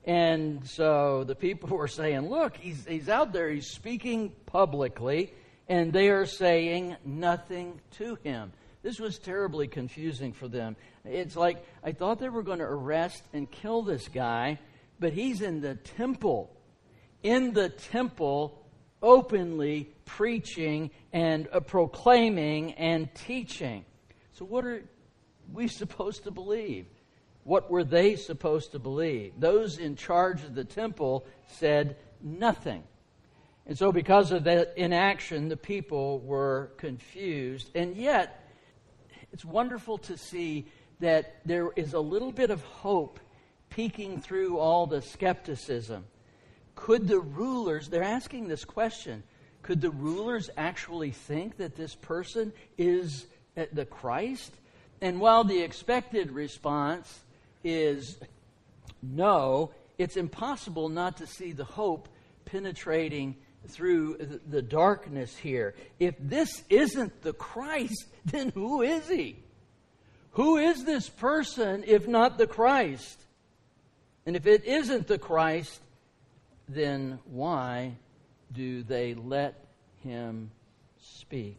And 0.08 0.66
so 0.66 1.22
the 1.24 1.34
people 1.34 1.68
were 1.76 1.86
saying, 1.86 2.30
look, 2.30 2.56
he's, 2.56 2.84
he's 2.86 3.10
out 3.10 3.32
there, 3.32 3.50
he's 3.50 3.70
speaking 3.70 4.32
publicly, 4.46 5.34
and 5.68 5.92
they 5.92 6.08
are 6.08 6.24
saying 6.24 6.96
nothing 7.04 7.82
to 7.98 8.16
him. 8.24 8.52
This 8.82 8.98
was 8.98 9.18
terribly 9.18 9.68
confusing 9.68 10.32
for 10.32 10.48
them. 10.48 10.76
It's 11.04 11.36
like, 11.36 11.62
I 11.84 11.92
thought 11.92 12.20
they 12.20 12.30
were 12.30 12.42
going 12.42 12.60
to 12.60 12.64
arrest 12.64 13.22
and 13.34 13.50
kill 13.50 13.82
this 13.82 14.08
guy, 14.08 14.58
but 14.98 15.12
he's 15.12 15.42
in 15.42 15.60
the 15.60 15.74
temple. 15.74 16.56
In 17.22 17.52
the 17.52 17.68
temple, 17.68 18.64
openly 19.02 19.92
preaching 20.06 20.90
and 21.12 21.48
uh, 21.52 21.60
proclaiming 21.60 22.72
and 22.74 23.14
teaching. 23.14 23.84
So, 24.32 24.46
what 24.46 24.64
are 24.64 24.82
we 25.52 25.68
supposed 25.68 26.24
to 26.24 26.30
believe? 26.30 26.86
What 27.48 27.70
were 27.70 27.82
they 27.82 28.14
supposed 28.16 28.72
to 28.72 28.78
believe? 28.78 29.32
Those 29.38 29.78
in 29.78 29.96
charge 29.96 30.44
of 30.44 30.54
the 30.54 30.64
temple 30.64 31.24
said 31.46 31.96
nothing. 32.20 32.82
And 33.66 33.78
so, 33.78 33.90
because 33.90 34.32
of 34.32 34.44
that 34.44 34.74
inaction, 34.76 35.48
the 35.48 35.56
people 35.56 36.18
were 36.18 36.72
confused. 36.76 37.70
And 37.74 37.96
yet, 37.96 38.46
it's 39.32 39.46
wonderful 39.46 39.96
to 39.96 40.18
see 40.18 40.66
that 41.00 41.36
there 41.46 41.70
is 41.74 41.94
a 41.94 42.00
little 42.00 42.32
bit 42.32 42.50
of 42.50 42.62
hope 42.64 43.18
peeking 43.70 44.20
through 44.20 44.58
all 44.58 44.86
the 44.86 45.00
skepticism. 45.00 46.04
Could 46.74 47.08
the 47.08 47.20
rulers, 47.20 47.88
they're 47.88 48.02
asking 48.02 48.48
this 48.48 48.66
question, 48.66 49.22
could 49.62 49.80
the 49.80 49.88
rulers 49.90 50.50
actually 50.58 51.12
think 51.12 51.56
that 51.56 51.76
this 51.76 51.94
person 51.94 52.52
is 52.76 53.26
the 53.72 53.86
Christ? 53.86 54.52
And 55.00 55.18
while 55.18 55.44
the 55.44 55.62
expected 55.62 56.30
response 56.30 57.20
is 57.68 58.18
no, 59.02 59.72
it's 59.96 60.16
impossible 60.16 60.88
not 60.88 61.18
to 61.18 61.26
see 61.26 61.52
the 61.52 61.64
hope 61.64 62.08
penetrating 62.44 63.36
through 63.66 64.40
the 64.48 64.62
darkness 64.62 65.36
here. 65.36 65.74
If 65.98 66.14
this 66.18 66.62
isn't 66.68 67.22
the 67.22 67.32
Christ, 67.32 68.06
then 68.24 68.50
who 68.50 68.82
is 68.82 69.08
he? 69.08 69.36
Who 70.32 70.56
is 70.56 70.84
this 70.84 71.08
person 71.08 71.84
if 71.86 72.06
not 72.06 72.38
the 72.38 72.46
Christ? 72.46 73.20
And 74.24 74.36
if 74.36 74.46
it 74.46 74.64
isn't 74.64 75.06
the 75.06 75.18
Christ, 75.18 75.80
then 76.68 77.18
why 77.24 77.94
do 78.52 78.82
they 78.82 79.14
let 79.14 79.64
him 80.04 80.50
speak? 81.00 81.58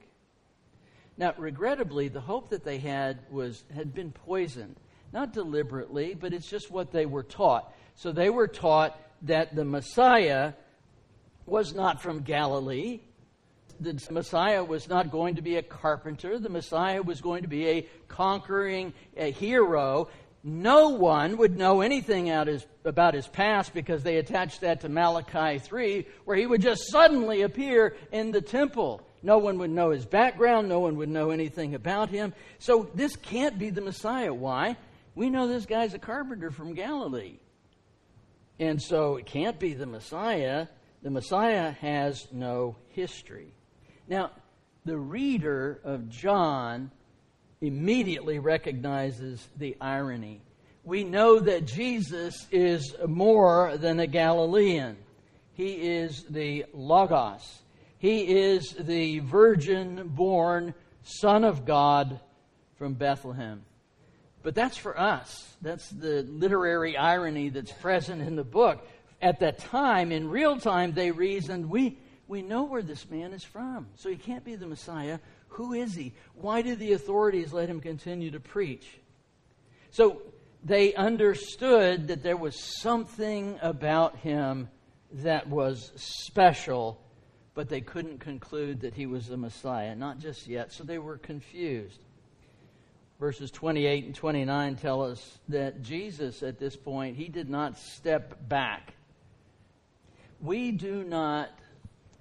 Now, 1.18 1.34
regrettably, 1.38 2.08
the 2.08 2.22
hope 2.22 2.50
that 2.52 2.64
they 2.64 2.78
had 2.78 3.20
was 3.30 3.64
had 3.76 3.94
been 3.94 4.12
poisoned. 4.12 4.78
Not 5.12 5.34
deliberately, 5.34 6.14
but 6.14 6.34
it's 6.34 6.50
just 6.50 6.70
what 6.70 6.92
they 6.92 7.06
were 7.06 7.24
taught. 7.24 7.74
So 7.96 8.12
they 8.12 8.30
were 8.30 8.48
taught 8.48 9.00
that 9.24 9.56
the 9.56 9.66
Messiah 9.66 10.54
was 11.46 11.74
not 11.74 12.02
from 12.02 12.22
Galilee. 12.22 13.02
The 13.80 14.00
Messiah 14.12 14.64
was 14.64 14.88
not 14.88 15.10
going 15.10 15.36
to 15.36 15.42
be 15.42 15.56
a 15.56 15.64
carpenter. 15.64 16.38
The 16.38 16.50
Messiah 16.50 17.02
was 17.02 17.22
going 17.22 17.44
to 17.44 17.48
be 17.48 17.68
a 17.68 17.88
conquering 18.08 18.94
a 19.18 19.32
hero. 19.32 20.10
No 20.44 20.90
one 20.90 21.38
would 21.38 21.58
know 21.58 21.82
anything 21.82 22.28
his, 22.28 22.66
about 22.86 23.14
his 23.14 23.28
past 23.28 23.74
because 23.74 24.04
they 24.04 24.18
attached 24.18 24.62
that 24.62 24.82
to 24.82 24.90
Malachi 24.90 25.60
3, 25.60 26.08
where 26.26 26.38
he 26.38 26.46
would 26.46 26.62
just 26.62 26.90
suddenly 26.92 27.42
appear 27.42 27.96
in 28.12 28.32
the 28.32 28.42
temple. 28.42 29.02
No 29.22 29.38
one 29.38 29.58
would 29.60 29.70
know 29.70 29.92
his 29.92 30.06
background. 30.06 30.70
No 30.70 30.80
one 30.80 30.96
would 30.98 31.10
know 31.10 31.32
anything 31.32 31.76
about 31.76 32.10
him. 32.10 32.34
So 32.60 32.90
this 32.96 33.16
can't 33.16 33.60
be 33.60 33.70
the 33.70 33.82
Messiah. 33.82 34.34
Why? 34.34 34.78
We 35.20 35.30
know 35.30 35.50
this 35.50 35.66
guy's 35.66 35.94
a 35.94 36.00
carpenter 36.00 36.50
from 36.50 36.76
Galilee. 36.76 37.40
And 38.58 38.82
so 38.82 39.18
it 39.18 39.26
can't 39.26 39.60
be 39.60 39.74
the 39.74 39.86
Messiah. 39.86 40.68
The 41.02 41.10
Messiah 41.10 41.72
has 41.72 42.30
no 42.32 42.78
history. 42.92 43.52
Now, 44.08 44.32
the 44.86 44.98
reader 44.98 45.82
of 45.84 46.08
John 46.08 46.90
immediately 47.60 48.40
recognizes 48.40 49.46
the 49.58 49.76
irony. 49.82 50.40
We 50.86 51.04
know 51.04 51.38
that 51.42 51.66
Jesus 51.66 52.48
is 52.50 52.96
more 53.06 53.76
than 53.76 54.00
a 54.00 54.08
Galilean. 54.08 54.96
He 55.52 55.74
is 55.98 56.24
the 56.30 56.66
Logos. 56.72 57.64
He 57.98 58.22
is 58.22 58.74
the 58.80 59.20
virgin 59.20 60.14
born 60.16 60.74
Son 61.04 61.44
of 61.44 61.66
God 61.66 62.22
from 62.78 62.94
Bethlehem. 62.94 63.66
But 64.42 64.56
that's 64.56 64.78
for 64.78 64.98
us. 64.98 65.56
That's 65.62 65.90
the 65.90 66.24
literary 66.24 66.96
irony 66.98 67.50
that's 67.50 67.72
present 67.72 68.22
in 68.22 68.36
the 68.36 68.44
book. 68.44 68.88
At 69.22 69.42
that 69.42 69.60
time, 69.60 70.12
in 70.12 70.30
real 70.30 70.58
time, 70.60 70.94
they 70.94 71.12
reasoned, 71.12 71.70
we, 71.70 71.98
we 72.28 72.42
know 72.42 72.64
where 72.64 72.82
this 72.82 73.10
man 73.10 73.34
is 73.34 73.44
from, 73.44 73.88
so 73.96 74.10
he 74.10 74.16
can't 74.16 74.46
be 74.46 74.56
the 74.56 74.68
Messiah. 74.68 75.20
Who 75.50 75.74
is 75.74 75.94
he? 75.94 76.14
Why 76.36 76.62
did 76.62 76.80
the 76.80 76.94
authorities 76.94 77.52
let 77.52 77.68
him 77.68 77.82
continue 77.82 78.32
to 78.32 78.40
preach? 78.40 78.88
So 79.92 80.22
they 80.64 80.94
understood 80.94 82.08
that 82.08 82.24
there 82.24 82.38
was 82.38 82.82
something 82.82 83.60
about 83.62 84.18
him 84.20 84.70
that 85.12 85.50
was 85.50 85.92
special, 85.96 87.02
but 87.56 87.68
they 87.68 87.82
couldn't 87.82 88.20
conclude 88.20 88.82
that 88.82 88.94
he 88.94 89.06
was 89.06 89.28
the 89.28 89.36
Messiah, 89.36 89.96
not 89.96 90.20
just 90.20 90.48
yet. 90.48 90.72
So 90.72 90.86
they 90.86 91.00
were 91.00 91.18
confused 91.18 92.00
verses 93.20 93.52
28 93.52 94.06
and 94.06 94.16
29 94.16 94.76
tell 94.78 95.04
us 95.04 95.40
that 95.50 95.82
Jesus, 95.82 96.42
at 96.42 96.58
this 96.58 96.76
point, 96.76 97.18
he 97.18 97.28
did 97.28 97.50
not 97.50 97.78
step 97.78 98.48
back. 98.48 98.94
We 100.40 100.72
do 100.72 101.04
not, 101.04 101.50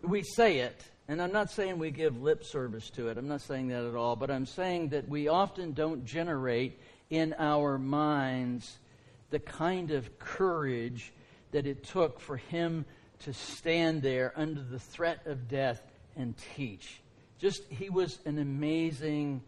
we 0.02 0.22
say 0.22 0.58
it, 0.58 0.82
and 1.06 1.22
I'm 1.22 1.32
not 1.32 1.50
saying 1.52 1.78
we 1.78 1.92
give 1.92 2.20
lip 2.20 2.44
service 2.44 2.90
to 2.90 3.08
it. 3.08 3.16
I'm 3.16 3.28
not 3.28 3.42
saying 3.42 3.68
that 3.68 3.84
at 3.84 3.94
all, 3.94 4.16
but 4.16 4.30
I'm 4.30 4.44
saying 4.44 4.88
that 4.88 5.08
we 5.08 5.28
often 5.28 5.72
don't 5.72 6.04
generate 6.04 6.80
in 7.10 7.34
our 7.38 7.78
minds 7.78 8.78
the 9.30 9.38
kind 9.38 9.92
of 9.92 10.18
courage 10.18 11.12
that 11.52 11.66
it 11.66 11.84
took 11.84 12.20
for 12.20 12.36
him 12.36 12.84
to 13.20 13.32
stand 13.32 14.02
there 14.02 14.32
under 14.36 14.62
the 14.62 14.78
threat 14.78 15.26
of 15.26 15.48
death 15.48 15.80
and 16.16 16.34
teach. 16.56 17.00
Just, 17.38 17.62
he 17.68 17.88
was 17.88 18.18
an 18.24 18.38
amazing 18.38 19.42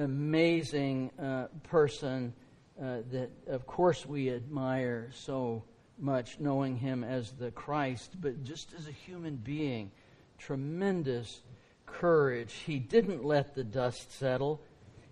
amazing 0.00 1.10
uh, 1.18 1.46
person 1.64 2.32
uh, 2.80 2.98
that, 3.10 3.30
of 3.46 3.66
course, 3.66 4.06
we 4.06 4.30
admire 4.30 5.10
so 5.12 5.62
much, 5.98 6.40
knowing 6.40 6.76
him 6.76 7.04
as 7.04 7.32
the 7.32 7.50
Christ, 7.50 8.20
but 8.20 8.42
just 8.42 8.72
as 8.78 8.88
a 8.88 8.92
human 8.92 9.36
being, 9.36 9.90
tremendous 10.38 11.42
courage. 11.86 12.54
He 12.66 12.78
didn't 12.78 13.24
let 13.24 13.54
the 13.54 13.64
dust 13.64 14.12
settle. 14.12 14.62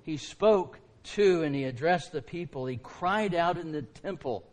He 0.02 0.16
spoke 0.16 0.78
to 1.14 1.42
and 1.42 1.54
he 1.54 1.64
addressed 1.64 2.12
the 2.12 2.22
people. 2.22 2.66
He 2.66 2.78
cried 2.78 3.34
out 3.34 3.58
in 3.58 3.72
the 3.72 3.82
temple. 3.82 4.44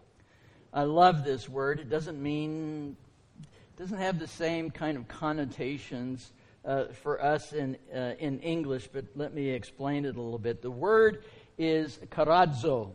I 0.74 0.84
love 0.84 1.24
this 1.24 1.48
word. 1.48 1.80
It 1.80 1.89
doesn't 1.89 2.22
mean, 2.22 2.98
it 3.42 3.77
doesn't 3.77 3.98
have 3.98 4.20
the 4.20 4.27
same 4.27 4.70
kind 4.72 4.98
of 4.98 5.08
connotations 5.08 6.34
uh, 6.65 6.86
for 7.03 7.24
us 7.24 7.53
in, 7.53 7.77
uh, 7.93 8.13
in 8.19 8.39
English, 8.39 8.89
but 8.91 9.05
let 9.15 9.34
me 9.34 9.50
explain 9.50 10.05
it 10.05 10.15
a 10.15 10.22
little 10.22 10.39
bit. 10.39 10.62
The 10.62 10.72
word 10.72 11.25
is 11.57 12.00
karadzo. 12.10 12.91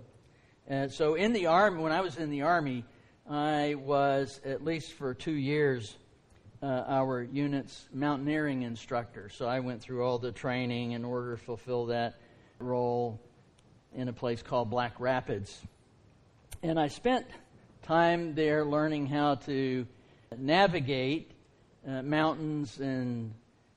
And 0.66 0.92
so 0.92 1.14
in 1.14 1.32
the 1.32 1.46
army, 1.46 1.82
when 1.82 1.92
I 1.92 2.00
was 2.00 2.16
in 2.16 2.30
the 2.30 2.42
army, 2.42 2.84
I 3.28 3.76
was, 3.76 4.40
at 4.44 4.64
least 4.64 4.92
for 4.92 5.14
two 5.14 5.32
years, 5.32 5.96
uh, 6.62 6.84
our 6.86 7.22
unit's 7.22 7.88
mountaineering 7.92 8.62
instructor. 8.62 9.30
So 9.30 9.46
I 9.46 9.61
went 9.61 9.80
through 9.80 10.04
all 10.04 10.18
the 10.18 10.33
training 10.33 10.92
in 10.92 11.04
order 11.04 11.37
to 11.37 11.42
fulfill 11.42 11.87
that 11.87 12.20
role 12.59 13.20
in 13.94 14.09
a 14.09 14.12
place 14.12 14.42
called 14.42 14.70
Black 14.70 14.98
Rapids. 14.98 15.61
And 16.62 16.78
I 16.78 16.88
spent 16.88 17.26
time 17.83 18.35
there 18.35 18.64
learning 18.64 19.06
how 19.06 19.37
to 19.37 19.87
navigate 20.37 21.33
uh, 21.88 22.02
mountains 22.02 22.78
and 22.78 23.33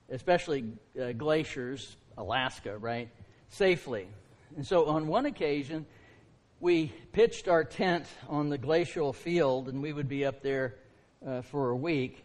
especially 0.10 0.66
uh, 1.02 1.12
glaciers, 1.13 1.96
Alaska, 2.18 2.78
right, 2.78 3.10
safely. 3.50 4.08
And 4.56 4.66
so 4.66 4.86
on 4.86 5.08
one 5.08 5.26
occasion, 5.26 5.86
we 6.60 6.94
pitched 7.12 7.48
our 7.48 7.63
tent 7.63 8.06
on 8.30 8.50
the 8.50 8.58
glacial 8.58 9.12
field, 9.12 9.68
and 9.68 9.82
we 9.82 9.92
would 9.92 10.08
be 10.08 10.26
up 10.26 10.42
there 10.42 10.76
uh, 11.26 11.42
for 11.42 11.72
a 11.72 11.76
week. 11.76 12.24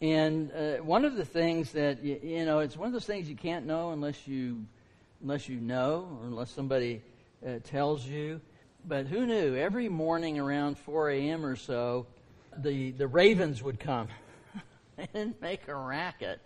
And 0.00 0.52
uh, 0.52 0.76
one 0.76 1.04
of 1.04 1.16
the 1.16 1.24
things 1.24 1.72
that 1.72 2.02
you, 2.02 2.20
you, 2.22 2.44
know, 2.44 2.60
it's 2.60 2.76
one 2.76 2.86
of 2.86 2.92
those 2.92 3.06
things 3.06 3.28
you 3.28 3.36
can't 3.36 3.66
know 3.66 3.90
unless 3.90 4.26
you 4.26 4.64
unless 5.22 5.48
you 5.48 5.56
know 5.56 6.18
or 6.20 6.26
unless 6.26 6.50
somebody 6.50 7.02
uh, 7.46 7.58
tells 7.64 8.06
you. 8.06 8.40
But 8.86 9.06
who 9.06 9.26
knew? 9.26 9.56
Every 9.56 9.88
morning 9.88 10.38
around 10.38 10.78
4 10.78 11.10
a.m. 11.10 11.44
or 11.44 11.56
so, 11.56 12.06
the 12.58 12.92
the 12.92 13.06
ravens 13.06 13.62
would 13.62 13.80
come 13.80 14.08
and 15.14 15.34
make 15.40 15.66
a 15.68 15.74
racket. 15.74 16.40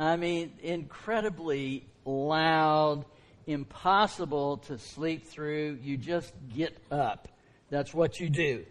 I 0.00 0.16
mean, 0.16 0.52
incredibly 0.62 1.84
loud, 2.06 3.04
impossible 3.46 4.56
to 4.56 4.78
sleep 4.78 5.26
through. 5.26 5.78
You 5.82 5.98
just 5.98 6.32
get 6.54 6.74
up. 6.90 7.28
That's 7.68 7.92
what 7.92 8.18
you 8.18 8.30
do. 8.30 8.64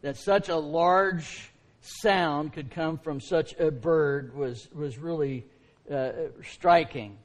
That 0.00 0.16
such 0.16 0.48
a 0.48 0.56
large 0.56 1.52
sound 1.82 2.54
could 2.54 2.70
come 2.70 2.96
from 2.96 3.20
such 3.20 3.54
a 3.58 3.70
bird 3.70 4.34
was, 4.34 4.68
was 4.72 4.96
really 4.96 5.44
uh, 5.92 6.12
striking. 6.42 7.18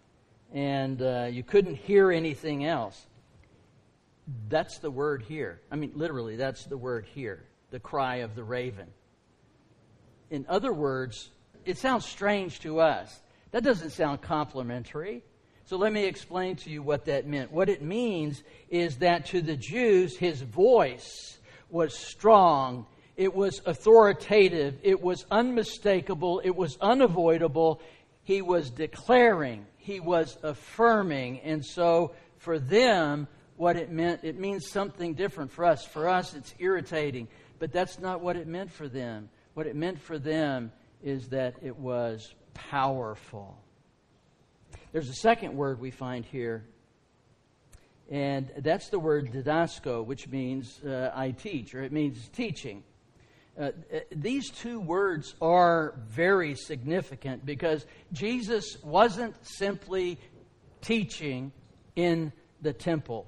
And 0.53 1.01
uh, 1.01 1.29
you 1.31 1.41
couldn't 1.41 1.75
hear 1.75 2.11
anything 2.11 2.65
else. 2.65 3.05
That's 4.49 4.79
the 4.79 4.91
word 4.91 5.21
here. 5.21 5.61
I 5.71 5.77
mean, 5.77 5.93
literally, 5.95 6.35
that's 6.35 6.65
the 6.65 6.77
word 6.77 7.05
here 7.15 7.45
the 7.71 7.79
cry 7.79 8.17
of 8.17 8.35
the 8.35 8.43
raven. 8.43 8.87
In 10.29 10.45
other 10.47 10.71
words, 10.73 11.29
it 11.65 11.77
sounds 11.77 12.05
strange 12.05 12.59
to 12.61 12.79
us. 12.79 13.21
That 13.51 13.63
doesn't 13.63 13.91
sound 13.91 14.21
complimentary. 14.21 15.23
So 15.65 15.77
let 15.77 15.91
me 15.91 16.05
explain 16.05 16.57
to 16.57 16.69
you 16.69 16.83
what 16.83 17.05
that 17.05 17.25
meant. 17.25 17.51
What 17.51 17.69
it 17.69 17.81
means 17.81 18.43
is 18.69 18.97
that 18.97 19.25
to 19.27 19.41
the 19.41 19.55
Jews, 19.55 20.15
his 20.15 20.41
voice 20.41 21.39
was 21.69 21.97
strong, 21.97 22.85
it 23.15 23.33
was 23.33 23.61
authoritative, 23.65 24.77
it 24.83 25.01
was 25.01 25.25
unmistakable, 25.31 26.39
it 26.43 26.55
was 26.55 26.77
unavoidable. 26.81 27.81
He 28.23 28.41
was 28.41 28.69
declaring, 28.69 29.65
he 29.77 29.99
was 29.99 30.37
affirming. 30.43 31.39
And 31.39 31.65
so 31.65 32.13
for 32.37 32.59
them, 32.59 33.27
what 33.57 33.75
it 33.75 33.89
meant, 33.89 34.23
it 34.23 34.37
means 34.37 34.69
something 34.69 35.13
different 35.13 35.51
for 35.51 35.65
us. 35.65 35.85
For 35.85 36.09
us, 36.09 36.35
it's 36.35 36.53
irritating. 36.59 37.27
But 37.57 37.71
that's 37.71 37.99
not 37.99 38.21
what 38.21 38.35
it 38.35 38.47
meant 38.47 38.71
for 38.71 38.87
them. 38.87 39.29
What 39.53 39.65
it 39.65 39.75
meant 39.75 40.01
for 40.01 40.19
them 40.19 40.71
is 41.01 41.29
that 41.29 41.55
it 41.63 41.77
was 41.77 42.33
powerful. 42.55 43.55
There's 44.91 45.09
a 45.09 45.13
second 45.13 45.55
word 45.55 45.79
we 45.79 45.91
find 45.91 46.25
here, 46.25 46.65
and 48.09 48.51
that's 48.57 48.89
the 48.89 48.97
word 48.97 49.31
didasko, 49.31 50.03
which 50.03 50.27
means 50.27 50.83
uh, 50.83 51.11
I 51.13 51.31
teach, 51.31 51.75
or 51.75 51.83
it 51.83 51.91
means 51.91 52.29
teaching. 52.29 52.83
Uh, 53.57 53.63
uh, 53.63 53.99
these 54.11 54.49
two 54.49 54.79
words 54.79 55.35
are 55.41 55.93
very 56.09 56.55
significant 56.55 57.45
because 57.45 57.85
Jesus 58.11 58.77
wasn't 58.83 59.35
simply 59.45 60.17
teaching 60.81 61.51
in 61.95 62.33
the 62.61 62.73
temple. 62.73 63.27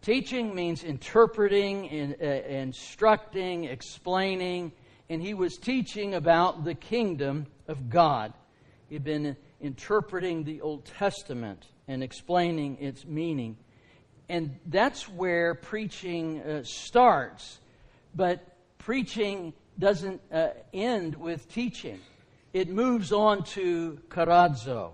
Teaching 0.00 0.54
means 0.54 0.84
interpreting, 0.84 1.86
in, 1.86 2.16
uh, 2.20 2.24
instructing, 2.24 3.64
explaining, 3.64 4.72
and 5.08 5.20
he 5.20 5.34
was 5.34 5.56
teaching 5.58 6.14
about 6.14 6.64
the 6.64 6.74
kingdom 6.74 7.46
of 7.68 7.90
God. 7.90 8.32
He'd 8.92 9.04
been 9.04 9.38
interpreting 9.58 10.44
the 10.44 10.60
Old 10.60 10.84
Testament 10.84 11.64
and 11.88 12.02
explaining 12.02 12.76
its 12.78 13.06
meaning. 13.06 13.56
And 14.28 14.58
that's 14.66 15.08
where 15.08 15.54
preaching 15.54 16.42
uh, 16.42 16.62
starts. 16.64 17.60
But 18.14 18.46
preaching 18.76 19.54
doesn't 19.78 20.20
uh, 20.30 20.48
end 20.74 21.16
with 21.16 21.50
teaching, 21.50 22.00
it 22.52 22.68
moves 22.68 23.12
on 23.12 23.44
to 23.54 23.98
karadzo. 24.10 24.90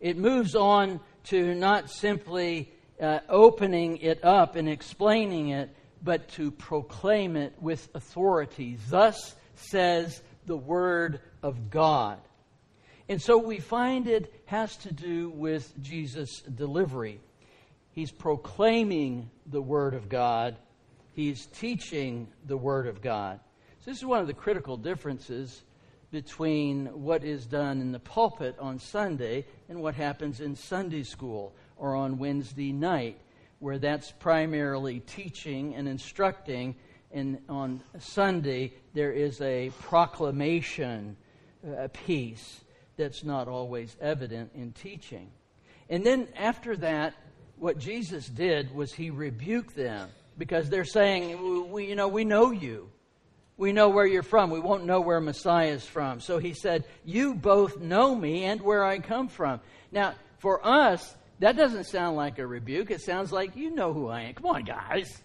It 0.00 0.16
moves 0.16 0.56
on 0.56 0.98
to 1.26 1.54
not 1.54 1.92
simply 1.92 2.72
uh, 3.00 3.20
opening 3.28 3.98
it 3.98 4.24
up 4.24 4.56
and 4.56 4.68
explaining 4.68 5.50
it, 5.50 5.70
but 6.02 6.26
to 6.30 6.50
proclaim 6.50 7.36
it 7.36 7.54
with 7.60 7.88
authority. 7.94 8.78
Thus 8.88 9.36
says 9.54 10.22
the 10.46 10.56
Word 10.56 11.20
of 11.40 11.70
God. 11.70 12.18
And 13.08 13.22
so 13.22 13.38
we 13.38 13.58
find 13.58 14.06
it 14.06 14.42
has 14.46 14.76
to 14.78 14.92
do 14.92 15.30
with 15.30 15.72
Jesus' 15.80 16.42
delivery. 16.42 17.20
He's 17.92 18.12
proclaiming 18.12 19.30
the 19.46 19.62
Word 19.62 19.94
of 19.94 20.10
God. 20.10 20.56
He's 21.14 21.46
teaching 21.46 22.28
the 22.46 22.56
Word 22.56 22.86
of 22.86 23.00
God. 23.00 23.40
So, 23.80 23.90
this 23.90 23.98
is 23.98 24.04
one 24.04 24.20
of 24.20 24.26
the 24.26 24.34
critical 24.34 24.76
differences 24.76 25.62
between 26.10 26.86
what 26.86 27.24
is 27.24 27.46
done 27.46 27.80
in 27.80 27.92
the 27.92 27.98
pulpit 27.98 28.56
on 28.58 28.78
Sunday 28.78 29.46
and 29.68 29.80
what 29.80 29.94
happens 29.94 30.40
in 30.40 30.54
Sunday 30.54 31.02
school 31.02 31.54
or 31.76 31.96
on 31.96 32.18
Wednesday 32.18 32.72
night, 32.72 33.18
where 33.58 33.78
that's 33.78 34.12
primarily 34.12 35.00
teaching 35.00 35.74
and 35.74 35.88
instructing. 35.88 36.76
And 37.10 37.38
on 37.48 37.82
Sunday, 37.98 38.74
there 38.92 39.12
is 39.12 39.40
a 39.40 39.70
proclamation 39.80 41.16
uh, 41.66 41.84
a 41.84 41.88
piece 41.88 42.60
that's 42.98 43.24
not 43.24 43.48
always 43.48 43.96
evident 44.00 44.50
in 44.54 44.72
teaching. 44.72 45.30
And 45.88 46.04
then 46.04 46.28
after 46.36 46.76
that, 46.76 47.14
what 47.56 47.78
Jesus 47.78 48.28
did 48.28 48.74
was 48.74 48.92
he 48.92 49.10
rebuked 49.10 49.74
them 49.74 50.10
because 50.36 50.68
they're 50.68 50.84
saying, 50.84 51.70
we, 51.72 51.86
you 51.86 51.96
know, 51.96 52.08
we 52.08 52.24
know 52.24 52.50
you. 52.50 52.90
We 53.56 53.72
know 53.72 53.88
where 53.88 54.06
you're 54.06 54.22
from. 54.22 54.50
We 54.50 54.60
won't 54.60 54.84
know 54.84 55.00
where 55.00 55.20
Messiah 55.20 55.72
is 55.72 55.84
from. 55.84 56.20
So 56.20 56.38
he 56.38 56.52
said, 56.52 56.84
You 57.04 57.34
both 57.34 57.80
know 57.80 58.14
me 58.14 58.44
and 58.44 58.60
where 58.60 58.84
I 58.84 59.00
come 59.00 59.26
from. 59.26 59.60
Now, 59.90 60.14
for 60.38 60.64
us, 60.64 61.16
that 61.40 61.56
doesn't 61.56 61.84
sound 61.84 62.16
like 62.16 62.38
a 62.38 62.46
rebuke. 62.46 62.92
It 62.92 63.00
sounds 63.00 63.32
like, 63.32 63.56
You 63.56 63.74
know 63.74 63.92
who 63.92 64.06
I 64.08 64.22
am. 64.22 64.34
Come 64.34 64.46
on, 64.46 64.62
guys. 64.62 65.20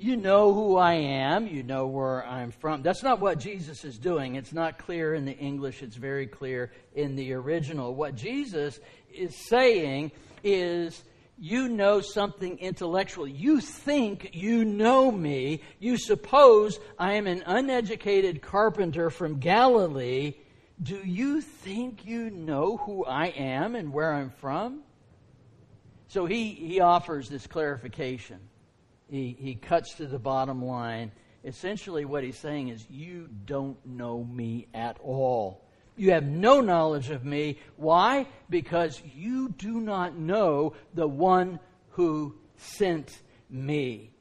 You 0.00 0.16
know 0.16 0.54
who 0.54 0.76
I 0.76 0.94
am. 0.94 1.48
You 1.48 1.64
know 1.64 1.88
where 1.88 2.24
I'm 2.24 2.52
from. 2.52 2.82
That's 2.82 3.02
not 3.02 3.18
what 3.18 3.40
Jesus 3.40 3.84
is 3.84 3.98
doing. 3.98 4.36
It's 4.36 4.52
not 4.52 4.78
clear 4.78 5.12
in 5.12 5.24
the 5.24 5.36
English, 5.36 5.82
it's 5.82 5.96
very 5.96 6.28
clear 6.28 6.70
in 6.94 7.16
the 7.16 7.32
original. 7.32 7.96
What 7.96 8.14
Jesus 8.14 8.78
is 9.12 9.34
saying 9.48 10.12
is, 10.44 11.02
you 11.36 11.68
know 11.68 12.00
something 12.00 12.58
intellectual. 12.58 13.26
You 13.26 13.60
think 13.60 14.30
you 14.34 14.64
know 14.64 15.10
me. 15.10 15.62
You 15.80 15.98
suppose 15.98 16.78
I 16.96 17.14
am 17.14 17.26
an 17.26 17.42
uneducated 17.44 18.40
carpenter 18.40 19.10
from 19.10 19.40
Galilee. 19.40 20.34
Do 20.80 20.98
you 20.98 21.40
think 21.40 22.06
you 22.06 22.30
know 22.30 22.76
who 22.76 23.04
I 23.04 23.26
am 23.26 23.74
and 23.74 23.92
where 23.92 24.14
I'm 24.14 24.30
from? 24.30 24.82
So 26.06 26.24
he, 26.24 26.50
he 26.50 26.78
offers 26.78 27.28
this 27.28 27.48
clarification. 27.48 28.38
He, 29.10 29.36
he 29.38 29.54
cuts 29.54 29.94
to 29.94 30.06
the 30.06 30.18
bottom 30.18 30.64
line. 30.64 31.12
Essentially, 31.44 32.04
what 32.04 32.24
he's 32.24 32.38
saying 32.38 32.68
is, 32.68 32.86
You 32.90 33.28
don't 33.46 33.84
know 33.86 34.24
me 34.24 34.66
at 34.74 34.98
all. 35.02 35.64
You 35.96 36.12
have 36.12 36.24
no 36.24 36.60
knowledge 36.60 37.10
of 37.10 37.24
me. 37.24 37.58
Why? 37.76 38.26
Because 38.48 39.02
you 39.16 39.48
do 39.48 39.80
not 39.80 40.16
know 40.16 40.74
the 40.94 41.08
one 41.08 41.58
who 41.90 42.36
sent 42.56 43.20
me. 43.50 44.12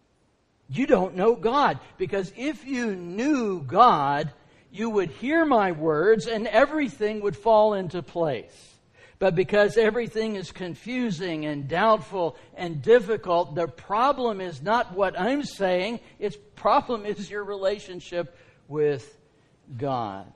You 0.69 0.87
don't 0.87 1.15
know 1.15 1.35
God. 1.35 1.79
Because 1.97 2.33
if 2.35 2.65
you 2.65 2.95
knew 2.95 3.61
God, 3.61 4.31
you 4.71 4.89
would 4.89 5.09
hear 5.09 5.45
my 5.45 5.71
words 5.71 6.27
and 6.27 6.47
everything 6.47 7.21
would 7.21 7.37
fall 7.37 7.73
into 7.73 8.01
place. 8.01 8.76
But 9.19 9.33
because 9.33 9.77
everything 9.77 10.35
is 10.35 10.51
confusing 10.51 11.45
and 11.45 11.67
doubtful 11.67 12.37
and 12.55 12.81
difficult, 12.81 13.55
the 13.55 13.67
problem 13.67 14.41
is 14.41 14.61
not 14.61 14.93
what 14.93 15.19
I'm 15.19 15.43
saying, 15.43 16.01
its 16.19 16.37
problem 16.55 17.05
is 17.05 17.29
your 17.29 17.43
relationship 17.43 18.37
with 18.67 19.17
God. 19.75 20.31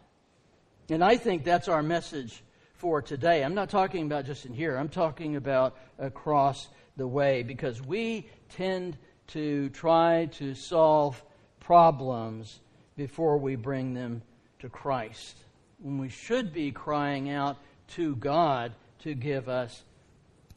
And 0.90 1.04
I 1.04 1.18
think 1.18 1.44
that's 1.44 1.68
our 1.68 1.84
message 1.84 2.44
for 2.74 3.04
today. 3.04 3.44
I'm 3.44 3.54
not 3.54 3.70
talking 3.70 4.06
about 4.08 4.26
just 4.26 4.48
in 4.48 4.54
here, 4.54 4.76
I'm 4.76 4.90
talking 4.90 5.36
about 5.36 5.78
across 6.00 6.68
the 6.98 7.08
way 7.08 7.44
because 7.44 7.82
we 7.82 8.28
tend 8.50 8.98
to 9.28 9.70
try 9.70 10.26
to 10.34 10.56
solve 10.56 11.24
problems 11.60 12.60
before 12.98 13.38
we 13.38 13.56
bring 13.56 13.94
them 13.94 14.24
to 14.60 14.70
Christ. 14.70 15.38
When 15.80 16.00
we 16.00 16.10
should 16.10 16.52
be 16.52 16.72
crying 16.72 17.30
out 17.30 17.58
to 17.92 18.16
God 18.16 18.74
to 19.00 19.14
give 19.14 19.50
us 19.50 19.84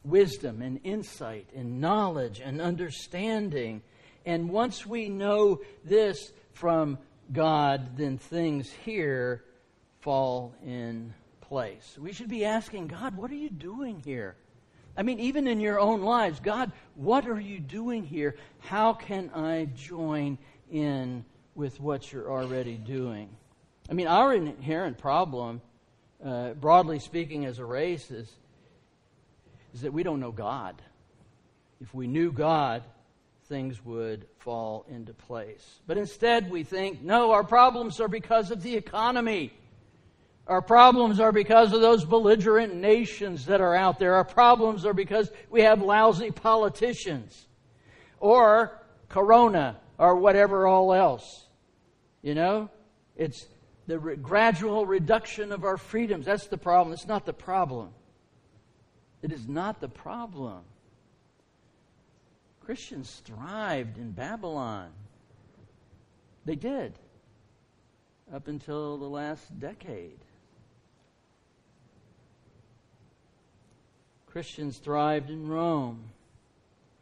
wisdom 0.03 0.61
and 0.61 0.79
insight 0.83 1.49
and 1.55 1.81
knowledge 1.81 2.39
and 2.39 2.61
understanding. 2.61 3.81
And 4.25 4.49
once 4.49 4.85
we 4.85 5.09
know 5.09 5.61
this 5.83 6.31
from 6.53 6.97
God, 7.31 7.97
then 7.97 8.17
things 8.17 8.71
here 8.71 9.43
fall 10.01 10.53
in 10.63 11.13
place. 11.41 11.97
We 11.99 12.13
should 12.13 12.29
be 12.29 12.45
asking 12.45 12.87
God, 12.87 13.17
what 13.17 13.31
are 13.31 13.35
you 13.35 13.49
doing 13.49 14.01
here? 14.05 14.35
I 14.97 15.03
mean, 15.03 15.19
even 15.19 15.47
in 15.47 15.59
your 15.59 15.79
own 15.79 16.03
lives, 16.03 16.39
God, 16.39 16.71
what 16.95 17.27
are 17.27 17.39
you 17.39 17.59
doing 17.59 18.03
here? 18.03 18.37
How 18.59 18.93
can 18.93 19.29
I 19.31 19.65
join 19.75 20.37
in 20.71 21.25
with 21.53 21.79
what 21.79 22.11
you're 22.13 22.31
already 22.31 22.77
doing? 22.77 23.29
I 23.89 23.93
mean, 23.93 24.07
our 24.07 24.33
inherent 24.33 24.97
problem, 24.97 25.61
uh, 26.23 26.53
broadly 26.53 26.99
speaking, 26.99 27.45
as 27.45 27.59
a 27.59 27.65
race, 27.65 28.11
is, 28.11 28.31
is 29.73 29.81
that 29.81 29.93
we 29.93 30.03
don't 30.03 30.19
know 30.19 30.31
God. 30.31 30.81
If 31.81 31.93
we 31.93 32.07
knew 32.07 32.31
God, 32.31 32.83
things 33.47 33.83
would 33.85 34.25
fall 34.39 34.85
into 34.89 35.13
place. 35.13 35.79
But 35.85 35.97
instead, 35.97 36.49
we 36.49 36.63
think, 36.63 37.01
no, 37.01 37.31
our 37.31 37.43
problems 37.43 37.99
are 37.99 38.07
because 38.07 38.51
of 38.51 38.63
the 38.63 38.75
economy. 38.75 39.53
Our 40.47 40.61
problems 40.61 41.19
are 41.19 41.31
because 41.31 41.73
of 41.73 41.81
those 41.81 42.05
belligerent 42.05 42.75
nations 42.75 43.47
that 43.47 43.61
are 43.61 43.75
out 43.75 43.99
there. 43.99 44.15
Our 44.15 44.23
problems 44.23 44.85
are 44.85 44.93
because 44.93 45.31
we 45.49 45.61
have 45.61 45.81
lousy 45.81 46.31
politicians 46.31 47.47
or 48.19 48.79
corona 49.09 49.77
or 49.97 50.15
whatever 50.15 50.67
all 50.67 50.93
else. 50.93 51.45
You 52.21 52.35
know? 52.35 52.69
It's 53.15 53.45
the 53.87 53.99
re- 53.99 54.15
gradual 54.15 54.85
reduction 54.85 55.51
of 55.51 55.63
our 55.63 55.77
freedoms. 55.77 56.25
That's 56.25 56.47
the 56.47 56.57
problem. 56.57 56.93
It's 56.93 57.07
not 57.07 57.25
the 57.25 57.33
problem. 57.33 57.89
It 59.21 59.31
is 59.31 59.47
not 59.47 59.79
the 59.79 59.89
problem. 59.89 60.61
Christians 62.65 63.21
thrived 63.25 63.97
in 63.97 64.11
Babylon. 64.11 64.89
They 66.45 66.55
did. 66.55 66.93
Up 68.33 68.47
until 68.47 68.97
the 68.97 69.05
last 69.05 69.59
decade. 69.59 70.17
Christians 74.25 74.77
thrived 74.77 75.29
in 75.29 75.47
Rome. 75.47 76.03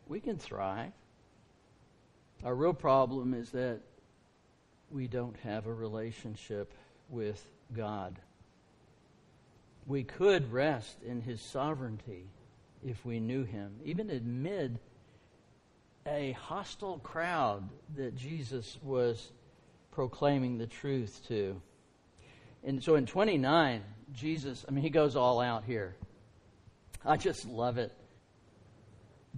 We 0.08 0.19
can 0.19 0.38
thrive. 0.38 0.91
Our 2.43 2.54
real 2.54 2.74
problem 2.74 3.34
is 3.34 3.52
that 3.52 3.80
we 4.93 5.08
don't 5.08 5.36
have 5.43 5.65
a 5.65 5.73
relationship 5.73 6.71
with 7.10 7.43
God. 7.75 8.19
We 9.88 10.03
could 10.03 10.51
rest 10.53 11.01
in 11.03 11.21
His 11.21 11.41
sovereignty 11.41 12.29
if 12.86 13.03
we 13.03 13.19
knew 13.19 13.43
Him, 13.43 13.73
even 13.84 14.10
amid 14.10 14.79
a 16.06 16.34
hostile 16.34 16.99
crowd 16.99 17.67
that 17.95 18.15
Jesus 18.15 18.77
was 18.84 19.32
proclaiming 19.91 20.58
the 20.58 20.67
truth 20.67 21.21
to. 21.27 21.60
And 22.63 22.82
so 22.84 22.95
in 22.95 23.06
29, 23.06 23.82
Jesus, 24.13 24.65
I 24.67 24.71
mean, 24.71 24.84
He 24.84 24.89
goes 24.89 25.15
all 25.15 25.41
out 25.41 25.63
here. 25.65 25.95
I 27.06 27.17
just 27.17 27.45
love 27.45 27.77
it. 27.77 27.91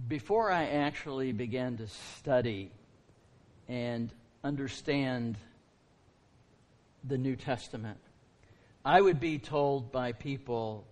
Before 0.06 0.50
I 0.50 0.66
actually 0.66 1.32
began 1.32 1.78
to 1.78 1.86
study 1.88 2.70
and 3.68 4.12
understand 4.46 5.36
the 7.02 7.18
New 7.18 7.34
Testament, 7.34 7.98
I 8.84 9.00
would 9.00 9.18
be 9.18 9.38
told 9.38 9.90
by 9.90 10.12
people, 10.12 10.86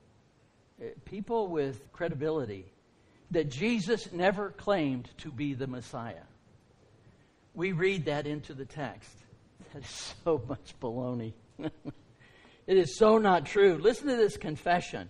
eh, 0.83 0.88
people 1.05 1.47
with 1.47 1.93
credibility, 1.93 2.67
that 3.31 3.51
Jesus 3.51 4.12
never 4.12 4.51
claimed 4.51 5.09
to 5.19 5.31
be 5.31 5.55
the 5.55 5.69
Messiah. 5.69 6.27
We 7.55 7.73
read 7.73 8.07
that 8.07 8.27
into 8.27 8.55
the 8.55 8.67
text. 8.67 9.11
That 9.73 9.83
is 9.83 10.14
so 10.25 10.40
much 10.49 10.75
baloney. 10.81 11.33
it 11.59 12.77
is 12.77 12.97
so 12.97 13.19
not 13.19 13.45
true. 13.45 13.77
Listen 13.77 14.07
to 14.07 14.17
this 14.17 14.37
confession 14.37 15.09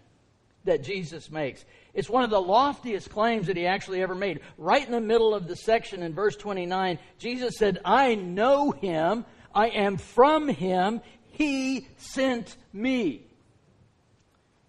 that 0.64 0.82
Jesus 0.82 1.30
makes. 1.30 1.64
It's 1.92 2.10
one 2.10 2.24
of 2.24 2.30
the 2.30 2.40
loftiest 2.40 3.10
claims 3.10 3.46
that 3.46 3.56
he 3.56 3.66
actually 3.66 4.02
ever 4.02 4.14
made. 4.14 4.40
Right 4.58 4.84
in 4.84 4.92
the 4.92 5.00
middle 5.00 5.34
of 5.34 5.46
the 5.46 5.56
section 5.56 6.02
in 6.02 6.14
verse 6.14 6.36
29, 6.36 6.98
Jesus 7.18 7.56
said, 7.58 7.78
I 7.84 8.14
know 8.14 8.70
him, 8.70 9.24
I 9.54 9.68
am 9.68 9.96
from 9.96 10.48
him, 10.48 11.00
he 11.30 11.88
sent 11.96 12.56
me. 12.72 13.26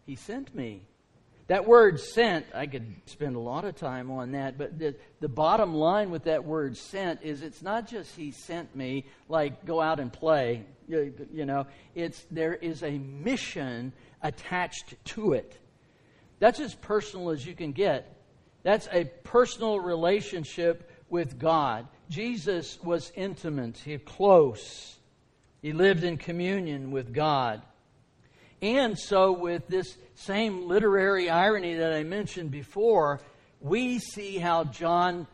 He 0.05 0.15
sent 0.15 0.53
me. 0.53 0.83
That 1.47 1.67
word 1.67 1.99
sent, 1.99 2.47
I 2.55 2.65
could 2.65 2.95
spend 3.05 3.35
a 3.35 3.39
lot 3.39 3.65
of 3.65 3.75
time 3.75 4.09
on 4.09 4.31
that, 4.31 4.57
but 4.57 4.79
the, 4.79 4.95
the 5.19 5.29
bottom 5.29 5.75
line 5.75 6.09
with 6.09 6.23
that 6.23 6.43
word 6.43 6.75
sent 6.75 7.21
is 7.21 7.43
it's 7.43 7.61
not 7.61 7.87
just 7.87 8.15
he 8.15 8.31
sent 8.31 8.75
me, 8.75 9.05
like 9.29 9.63
go 9.63 9.79
out 9.79 9.99
and 9.99 10.11
play, 10.11 10.65
you, 10.87 11.13
you 11.31 11.45
know, 11.45 11.67
it's 11.93 12.25
there 12.31 12.55
is 12.55 12.81
a 12.81 12.97
mission 12.97 13.93
attached 14.23 14.95
to 15.05 15.33
it. 15.33 15.59
That's 16.39 16.59
as 16.59 16.75
personal 16.75 17.29
as 17.29 17.45
you 17.45 17.55
can 17.55 17.71
get 17.71 18.11
That's 18.63 18.87
a 18.91 19.05
personal 19.23 19.79
relationship 19.79 20.89
with 21.09 21.37
God. 21.37 21.87
Jesus 22.09 22.79
was 22.83 23.11
intimate, 23.15 23.77
he 23.77 23.93
was 23.93 24.01
close. 24.05 24.97
He 25.61 25.73
lived 25.73 26.03
in 26.03 26.17
communion 26.17 26.91
with 26.91 27.11
God. 27.13 27.63
And 28.61 28.97
so, 28.97 29.31
with 29.31 29.67
this 29.67 29.97
same 30.13 30.67
literary 30.67 31.29
irony 31.29 31.75
that 31.75 31.93
I 31.93 32.03
mentioned 32.03 32.51
before, 32.51 33.21
we 33.59 33.99
see 33.99 34.37
how 34.37 34.63
John 34.65 35.27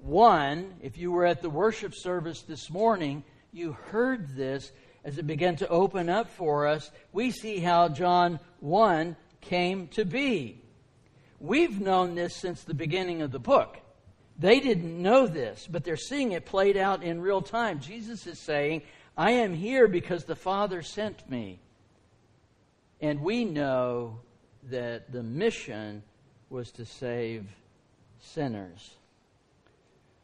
1, 0.00 0.74
if 0.82 0.98
you 0.98 1.10
were 1.10 1.24
at 1.24 1.42
the 1.42 1.50
worship 1.50 1.94
service 1.94 2.42
this 2.42 2.70
morning, 2.70 3.24
you 3.52 3.72
heard 3.72 4.36
this 4.36 4.72
as 5.04 5.18
it 5.18 5.26
began 5.26 5.56
to 5.56 5.68
open 5.68 6.08
up 6.08 6.30
for 6.30 6.66
us. 6.66 6.90
We 7.12 7.30
see 7.30 7.58
how 7.58 7.88
John 7.88 8.40
1 8.60 9.16
came 9.42 9.88
to 9.88 10.04
be. 10.04 10.60
We've 11.38 11.80
known 11.80 12.14
this 12.14 12.34
since 12.34 12.62
the 12.62 12.74
beginning 12.74 13.20
of 13.20 13.30
the 13.30 13.38
book. 13.38 13.78
They 14.38 14.60
didn't 14.60 15.00
know 15.00 15.26
this, 15.26 15.68
but 15.70 15.84
they're 15.84 15.96
seeing 15.96 16.32
it 16.32 16.46
played 16.46 16.76
out 16.76 17.02
in 17.02 17.20
real 17.20 17.42
time. 17.42 17.80
Jesus 17.80 18.26
is 18.26 18.38
saying, 18.38 18.82
I 19.16 19.32
am 19.32 19.54
here 19.54 19.88
because 19.88 20.24
the 20.24 20.36
Father 20.36 20.82
sent 20.82 21.28
me. 21.28 21.60
And 23.00 23.20
we 23.20 23.44
know 23.44 24.20
that 24.70 25.12
the 25.12 25.22
mission 25.22 26.02
was 26.48 26.70
to 26.72 26.84
save 26.84 27.46
sinners. 28.20 28.94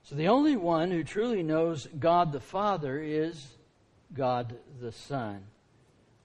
So 0.04 0.14
the 0.14 0.28
only 0.28 0.56
one 0.56 0.90
who 0.90 1.04
truly 1.04 1.42
knows 1.42 1.86
God 1.98 2.32
the 2.32 2.40
Father 2.40 2.98
is 2.98 3.46
God 4.14 4.56
the 4.80 4.92
Son. 4.92 5.42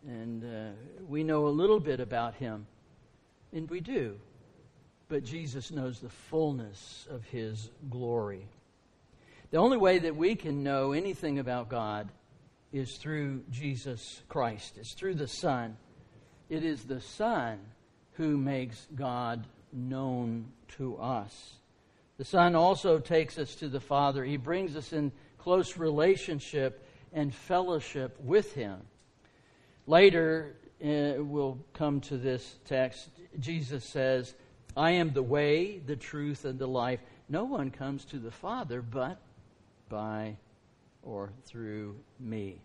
And 0.07 0.43
uh, 0.43 0.71
we 1.07 1.23
know 1.23 1.47
a 1.47 1.49
little 1.49 1.79
bit 1.79 1.99
about 1.99 2.35
him, 2.35 2.65
and 3.53 3.69
we 3.69 3.79
do. 3.79 4.15
But 5.07 5.23
Jesus 5.23 5.71
knows 5.71 5.99
the 5.99 6.09
fullness 6.09 7.07
of 7.09 7.23
his 7.25 7.69
glory. 7.89 8.47
The 9.51 9.57
only 9.57 9.77
way 9.77 9.99
that 9.99 10.15
we 10.15 10.35
can 10.35 10.63
know 10.63 10.93
anything 10.93 11.39
about 11.39 11.69
God 11.69 12.09
is 12.71 12.97
through 12.97 13.43
Jesus 13.51 14.21
Christ, 14.27 14.77
it's 14.77 14.93
through 14.93 15.15
the 15.15 15.27
Son. 15.27 15.77
It 16.49 16.63
is 16.63 16.83
the 16.83 17.01
Son 17.01 17.59
who 18.13 18.37
makes 18.37 18.87
God 18.95 19.45
known 19.71 20.45
to 20.77 20.97
us. 20.97 21.53
The 22.17 22.25
Son 22.25 22.55
also 22.55 22.99
takes 22.99 23.37
us 23.37 23.55
to 23.55 23.67
the 23.67 23.79
Father. 23.79 24.23
He 24.23 24.37
brings 24.37 24.75
us 24.75 24.93
in 24.93 25.11
close 25.37 25.77
relationship 25.77 26.85
and 27.11 27.33
fellowship 27.33 28.17
with 28.19 28.53
Him. 28.53 28.79
Later, 29.87 30.55
uh, 30.83 31.23
we'll 31.23 31.57
come 31.73 32.01
to 32.01 32.17
this 32.17 32.55
text. 32.65 33.09
Jesus 33.39 33.83
says, 33.83 34.33
I 34.75 34.91
am 34.91 35.13
the 35.13 35.23
way, 35.23 35.79
the 35.79 35.95
truth, 35.95 36.45
and 36.45 36.57
the 36.57 36.67
life. 36.67 36.99
No 37.29 37.43
one 37.45 37.71
comes 37.71 38.05
to 38.05 38.17
the 38.17 38.31
Father 38.31 38.81
but 38.81 39.19
by 39.89 40.37
or 41.03 41.31
through 41.45 41.95
me. 42.19 42.61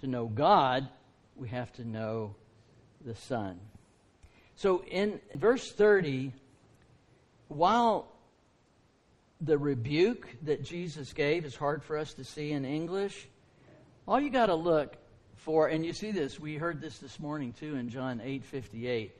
To 0.00 0.06
know 0.06 0.26
God, 0.26 0.88
we 1.36 1.48
have 1.48 1.72
to 1.74 1.84
know 1.84 2.34
the 3.04 3.14
Son. 3.14 3.58
So 4.56 4.84
in 4.84 5.20
verse 5.34 5.72
30, 5.72 6.32
while 7.48 8.08
the 9.40 9.58
rebuke 9.58 10.28
that 10.42 10.62
Jesus 10.62 11.12
gave 11.12 11.44
is 11.44 11.56
hard 11.56 11.82
for 11.82 11.98
us 11.98 12.14
to 12.14 12.24
see 12.24 12.52
in 12.52 12.64
English, 12.64 13.26
all 14.06 14.20
you 14.20 14.30
got 14.30 14.46
to 14.46 14.54
look 14.54 14.96
for, 15.36 15.68
and 15.68 15.84
you 15.84 15.92
see 15.92 16.12
this, 16.12 16.38
we 16.38 16.56
heard 16.56 16.80
this 16.80 16.98
this 16.98 17.18
morning 17.18 17.52
too 17.52 17.74
in 17.74 17.88
John 17.88 18.20
8 18.22 18.44
58. 18.44 19.16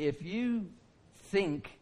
If 0.00 0.22
you 0.22 0.66
think 1.24 1.78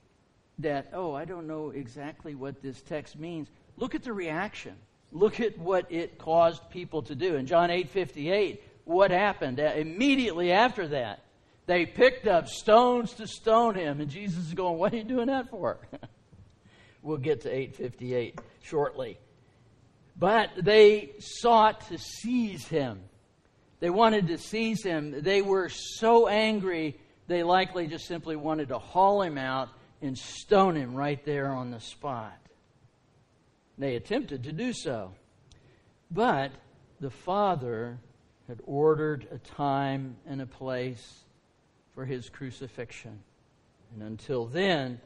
that, 0.59 0.91
oh, 0.93 1.15
I 1.15 1.25
don't 1.25 1.47
know 1.47 1.71
exactly 1.71 2.35
what 2.35 2.61
this 2.61 2.83
text 2.83 3.17
means, 3.17 3.49
look 3.77 3.95
at 3.95 4.03
the 4.03 4.13
reaction. 4.13 4.75
Look 5.13 5.39
at 5.39 5.57
what 5.57 5.87
it 5.91 6.19
caused 6.19 6.69
people 6.69 7.03
to 7.03 7.15
do. 7.15 7.37
In 7.37 7.47
John 7.47 7.71
8 7.71 7.89
58, 7.89 8.63
what 8.85 9.13
happened? 9.13 9.61
Uh, 9.61 9.73
immediately 9.77 10.51
after 10.51 10.89
that, 10.89 11.23
they 11.67 11.87
picked 11.87 12.27
up 12.27 12.49
stones 12.49 13.13
to 13.15 13.29
stone 13.29 13.77
him, 13.77 14.01
and 14.01 14.11
Jesus 14.11 14.49
is 14.49 14.55
going, 14.55 14.79
What 14.79 14.93
are 14.93 14.97
you 14.97 15.05
doing 15.05 15.29
that 15.29 15.49
for? 15.49 15.79
we'll 17.03 17.19
get 17.19 17.43
to 17.43 17.51
858 17.51 18.41
shortly. 18.63 19.17
But 20.19 20.51
they 20.61 21.13
sought 21.21 21.87
to 21.89 21.99
seize 21.99 22.67
him. 22.67 22.99
They 23.79 23.91
wanted 23.91 24.27
to 24.27 24.39
seize 24.39 24.83
him. 24.83 25.23
They 25.23 25.41
were 25.41 25.69
so 25.69 26.27
angry, 26.27 26.99
they 27.29 27.43
likely 27.43 27.87
just 27.87 28.07
simply 28.07 28.37
wanted 28.37 28.69
to 28.69 28.79
haul 28.79 29.23
him 29.23 29.39
out 29.39 29.69
and 30.03 30.17
stone 30.17 30.75
him 30.75 30.95
right 30.95 31.23
there 31.25 31.49
on 31.49 31.71
the 31.71 31.81
spot. 31.81 32.39
They 33.77 33.95
attempted 33.95 34.45
to 34.45 34.53
do 34.53 34.73
so. 34.73 35.13
But 36.11 36.53
the 37.01 37.11
Father 37.11 37.99
had 38.49 38.61
ordered 38.65 39.29
a 39.31 39.39
time 39.39 40.17
and 40.27 40.41
a 40.41 40.47
place 40.47 41.25
for 41.95 42.05
his 42.07 42.31
crucifixion. 42.31 43.21
And 43.93 44.03
until 44.03 44.47
then, 44.47 45.01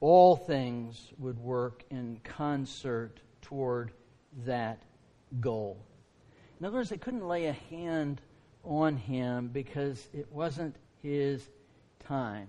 all 0.00 0.34
things 0.34 1.12
would 1.18 1.38
work 1.38 1.84
in 1.90 2.20
concert 2.24 3.20
toward 3.40 3.92
that 4.44 4.82
goal. 5.40 5.78
In 6.58 6.66
other 6.66 6.78
words, 6.78 6.90
they 6.90 6.98
couldn't 6.98 7.26
lay 7.26 7.46
a 7.46 7.52
hand 7.52 8.20
on 8.64 8.96
him 8.96 9.48
because 9.48 10.08
it 10.12 10.30
wasn't 10.32 10.74
his 11.02 11.46
time. 12.00 12.48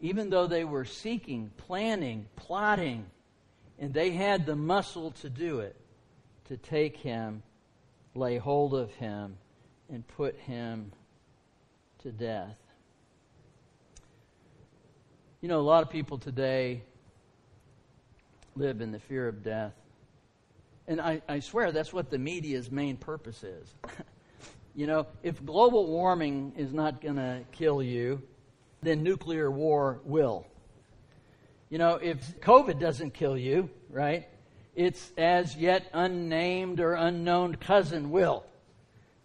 Even 0.00 0.30
though 0.30 0.46
they 0.46 0.64
were 0.64 0.84
seeking, 0.84 1.50
planning, 1.56 2.26
plotting, 2.36 3.06
and 3.78 3.92
they 3.92 4.10
had 4.10 4.46
the 4.46 4.56
muscle 4.56 5.12
to 5.12 5.30
do 5.30 5.60
it, 5.60 5.76
to 6.46 6.56
take 6.56 6.96
him, 6.96 7.42
lay 8.14 8.36
hold 8.36 8.74
of 8.74 8.92
him, 8.94 9.36
and 9.90 10.06
put 10.06 10.36
him 10.40 10.92
to 12.02 12.12
death. 12.12 12.56
You 15.40 15.48
know, 15.48 15.60
a 15.60 15.62
lot 15.62 15.82
of 15.82 15.90
people 15.90 16.18
today 16.18 16.82
live 18.56 18.80
in 18.80 18.92
the 18.92 18.98
fear 18.98 19.28
of 19.28 19.42
death. 19.42 19.72
And 20.86 21.00
I, 21.00 21.22
I 21.28 21.40
swear 21.40 21.72
that's 21.72 21.92
what 21.92 22.10
the 22.10 22.18
media's 22.18 22.70
main 22.70 22.96
purpose 22.96 23.42
is. 23.42 23.74
you 24.74 24.86
know, 24.86 25.06
if 25.22 25.44
global 25.44 25.86
warming 25.86 26.52
is 26.56 26.72
not 26.72 27.00
going 27.00 27.16
to 27.16 27.42
kill 27.52 27.82
you, 27.82 28.22
then 28.82 29.02
nuclear 29.02 29.50
war 29.50 30.00
will. 30.04 30.46
You 31.70 31.78
know, 31.78 31.94
if 31.94 32.40
COVID 32.40 32.80
doesn't 32.80 33.14
kill 33.14 33.38
you, 33.38 33.70
right, 33.88 34.28
its 34.74 35.12
as 35.16 35.56
yet 35.56 35.88
unnamed 35.92 36.80
or 36.80 36.94
unknown 36.94 37.54
cousin 37.56 38.10
will. 38.10 38.44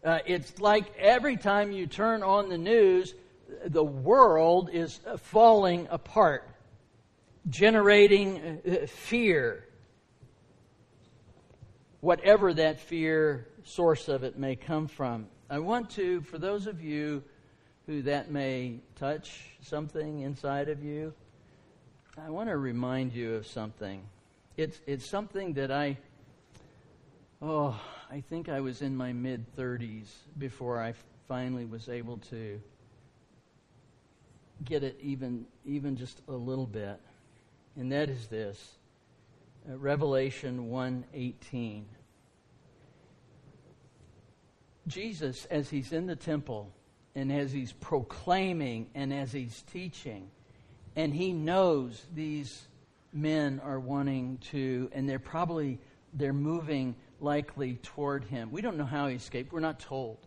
Uh, 0.03 0.19
it's 0.25 0.59
like 0.59 0.95
every 0.97 1.35
time 1.35 1.71
you 1.71 1.87
turn 1.87 2.23
on 2.23 2.49
the 2.49 2.57
news, 2.57 3.13
the 3.65 3.83
world 3.83 4.69
is 4.71 4.99
falling 5.17 5.87
apart, 5.89 6.47
generating 7.49 8.61
uh, 8.65 8.85
fear, 8.87 9.65
whatever 11.99 12.53
that 12.53 12.79
fear 12.79 13.47
source 13.63 14.07
of 14.07 14.23
it 14.23 14.37
may 14.37 14.55
come 14.55 14.87
from. 14.87 15.27
I 15.51 15.57
want 15.57 15.89
to, 15.91 16.21
for 16.21 16.37
those 16.37 16.67
of 16.67 16.79
you 16.79 17.23
who 17.87 18.03
that 18.03 18.29
may 18.29 18.81
touch 18.95 19.45
something 19.61 20.21
inside 20.21 20.69
of 20.69 20.83
you, 20.83 21.11
I 22.23 22.29
want 22.29 22.49
to 22.49 22.57
remind 22.57 23.13
you 23.13 23.33
of 23.33 23.47
something. 23.47 24.03
It's, 24.57 24.79
it's 24.85 25.09
something 25.09 25.53
that 25.53 25.71
I, 25.71 25.97
oh, 27.41 27.79
I 28.11 28.21
think 28.21 28.47
I 28.47 28.59
was 28.59 28.83
in 28.83 28.95
my 28.95 29.11
mid 29.11 29.43
30s 29.55 30.07
before 30.37 30.79
I 30.79 30.93
finally 31.27 31.65
was 31.65 31.89
able 31.89 32.17
to 32.29 32.61
get 34.65 34.83
it 34.83 34.99
even, 35.01 35.47
even 35.65 35.95
just 35.95 36.21
a 36.27 36.33
little 36.33 36.67
bit. 36.67 36.99
And 37.75 37.91
that 37.91 38.09
is 38.09 38.27
this 38.27 38.75
uh, 39.67 39.77
Revelation 39.77 40.69
1:18. 40.69 41.83
Jesus, 44.89 45.45
as 45.45 45.69
he's 45.69 45.91
in 45.91 46.07
the 46.07 46.15
temple 46.15 46.71
and 47.15 47.31
as 47.31 47.51
he's 47.51 47.71
proclaiming 47.71 48.89
and 48.93 49.13
as 49.13 49.31
he's 49.31 49.61
teaching, 49.71 50.29
and 50.95 51.13
he 51.13 51.31
knows 51.31 52.05
these 52.13 52.67
men 53.13 53.61
are 53.63 53.79
wanting 53.79 54.37
to, 54.51 54.89
and 54.91 55.07
they're 55.07 55.19
probably 55.19 55.79
they're 56.13 56.33
moving 56.33 56.95
likely 57.21 57.75
toward 57.83 58.23
him. 58.25 58.51
We 58.51 58.61
don't 58.61 58.77
know 58.77 58.85
how 58.85 59.07
he 59.07 59.15
escaped. 59.15 59.53
We're 59.53 59.59
not 59.59 59.79
told. 59.79 60.17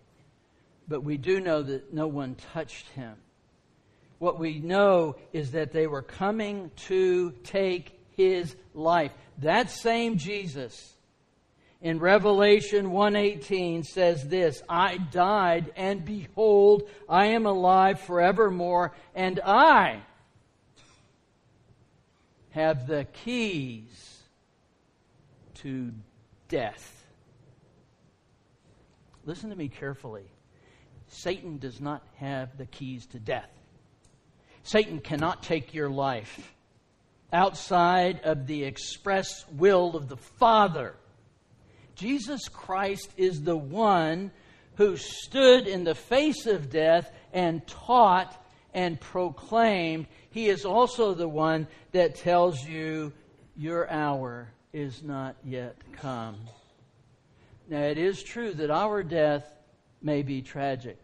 But 0.88 1.03
we 1.03 1.16
do 1.16 1.40
know 1.40 1.62
that 1.62 1.92
no 1.92 2.07
one 2.07 2.37
touched 2.53 2.88
him 2.90 3.16
what 4.22 4.38
we 4.38 4.61
know 4.61 5.16
is 5.33 5.51
that 5.51 5.72
they 5.72 5.88
were 5.88 6.01
coming 6.01 6.70
to 6.77 7.33
take 7.42 7.98
his 8.12 8.55
life. 8.72 9.11
That 9.38 9.68
same 9.68 10.16
Jesus 10.16 10.94
in 11.83 11.99
Revelation 11.99 12.92
1:18 12.92 13.85
says 13.85 14.29
this, 14.29 14.62
I 14.68 14.99
died 14.99 15.73
and 15.77 16.05
behold 16.05 16.88
I 17.09 17.27
am 17.27 17.45
alive 17.45 18.01
forevermore 18.01 18.95
and 19.14 19.40
I 19.40 20.03
have 22.51 22.87
the 22.87 23.05
keys 23.12 24.23
to 25.55 25.92
death. 26.49 27.07
Listen 29.25 29.51
to 29.51 29.57
me 29.57 29.68
carefully. 29.68 30.31
Satan 31.09 31.59
does 31.59 31.81
not 31.81 32.07
have 32.16 32.57
the 32.57 32.66
keys 32.66 33.07
to 33.07 33.18
death. 33.18 33.51
Satan 34.62 35.01
cannot 35.01 35.42
take 35.42 35.75
your 35.75 35.90
life 35.90 36.55
outside 37.33 38.21
of 38.23 38.47
the 38.47 38.64
express 38.64 39.45
will 39.51 39.97
of 39.97 40.09
the 40.09 40.16
Father. 40.16 40.95
Jesus 41.94 42.48
Christ 42.48 43.11
is 43.16 43.42
the 43.42 43.57
one 43.57 44.31
who 44.76 44.96
stood 44.96 45.66
in 45.66 45.85
the 45.85 45.94
face 45.94 46.46
of 46.46 46.70
death 46.70 47.11
and 47.33 47.66
taught 47.66 48.38
and 48.74 49.00
proclaimed. 49.00 50.07
He 50.31 50.48
is 50.48 50.64
also 50.64 51.14
the 51.14 51.28
one 51.28 51.66
that 51.92 52.16
tells 52.16 52.64
you 52.66 53.12
your 53.57 53.90
hour 53.90 54.48
is 54.72 55.02
not 55.02 55.37
yet 55.44 55.76
come. 55.92 56.37
Now, 57.68 57.83
it 57.83 57.98
is 57.98 58.22
true 58.22 58.52
that 58.55 58.70
our 58.70 59.02
death 59.02 59.44
may 60.00 60.22
be 60.22 60.42
tragic. 60.42 60.98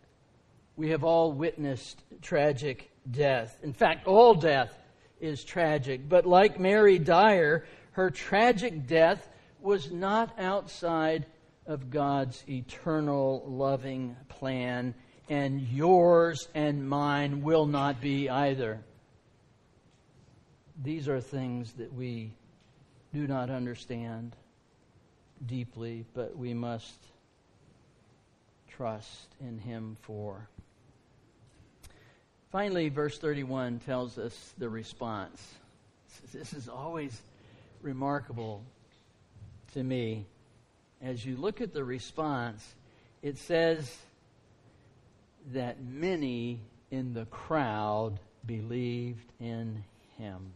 We 0.77 0.91
have 0.91 1.05
all 1.05 1.33
witnessed 1.33 2.03
tragic 2.23 2.91
death. 3.11 3.59
In 3.63 3.73
fact, 3.73 4.07
all 4.07 4.35
death 4.35 4.77
is 5.21 5.45
tragic. 5.45 6.09
But 6.09 6.27
like 6.27 6.59
Mary 6.59 6.99
Dyer, 6.99 7.65
her 7.93 8.11
tragic 8.11 8.87
death 8.87 9.29
was 9.61 9.91
not 9.91 10.39
outside 10.39 11.27
of 11.67 11.91
God's 11.91 12.43
eternal 12.49 13.45
loving 13.47 14.17
plan, 14.29 14.95
and 15.29 15.61
yours 15.61 16.49
and 16.55 16.89
mine 16.89 17.43
will 17.43 17.67
not 17.67 18.01
be 18.01 18.29
either. 18.29 18.81
These 20.83 21.09
are 21.09 21.21
things 21.21 21.73
that 21.75 21.93
we 21.93 22.33
do 23.13 23.27
not 23.27 23.51
understand 23.51 24.35
deeply, 25.47 26.05
but 26.15 26.37
we 26.37 26.55
must 26.55 26.99
trust 28.69 29.29
in 29.41 29.59
Him 29.59 29.97
for. 30.03 30.49
Finally, 32.51 32.89
verse 32.89 33.19
31 33.19 33.81
tells 33.81 34.17
us 34.19 34.55
the 34.57 34.69
response. 34.69 35.55
This 36.33 36.55
is 36.55 36.69
always 36.69 37.21
remarkable 37.83 38.63
to 39.75 39.83
me. 39.83 40.27
As 41.03 41.25
you 41.25 41.37
look 41.37 41.61
at 41.61 41.73
the 41.73 41.85
response, 41.85 42.75
it 43.23 43.39
says 43.39 43.97
that 45.53 45.83
many 45.83 46.61
in 46.91 47.15
the 47.15 47.27
crowd 47.27 48.19
believed 48.47 49.31
in 49.41 49.85
him. 50.19 50.53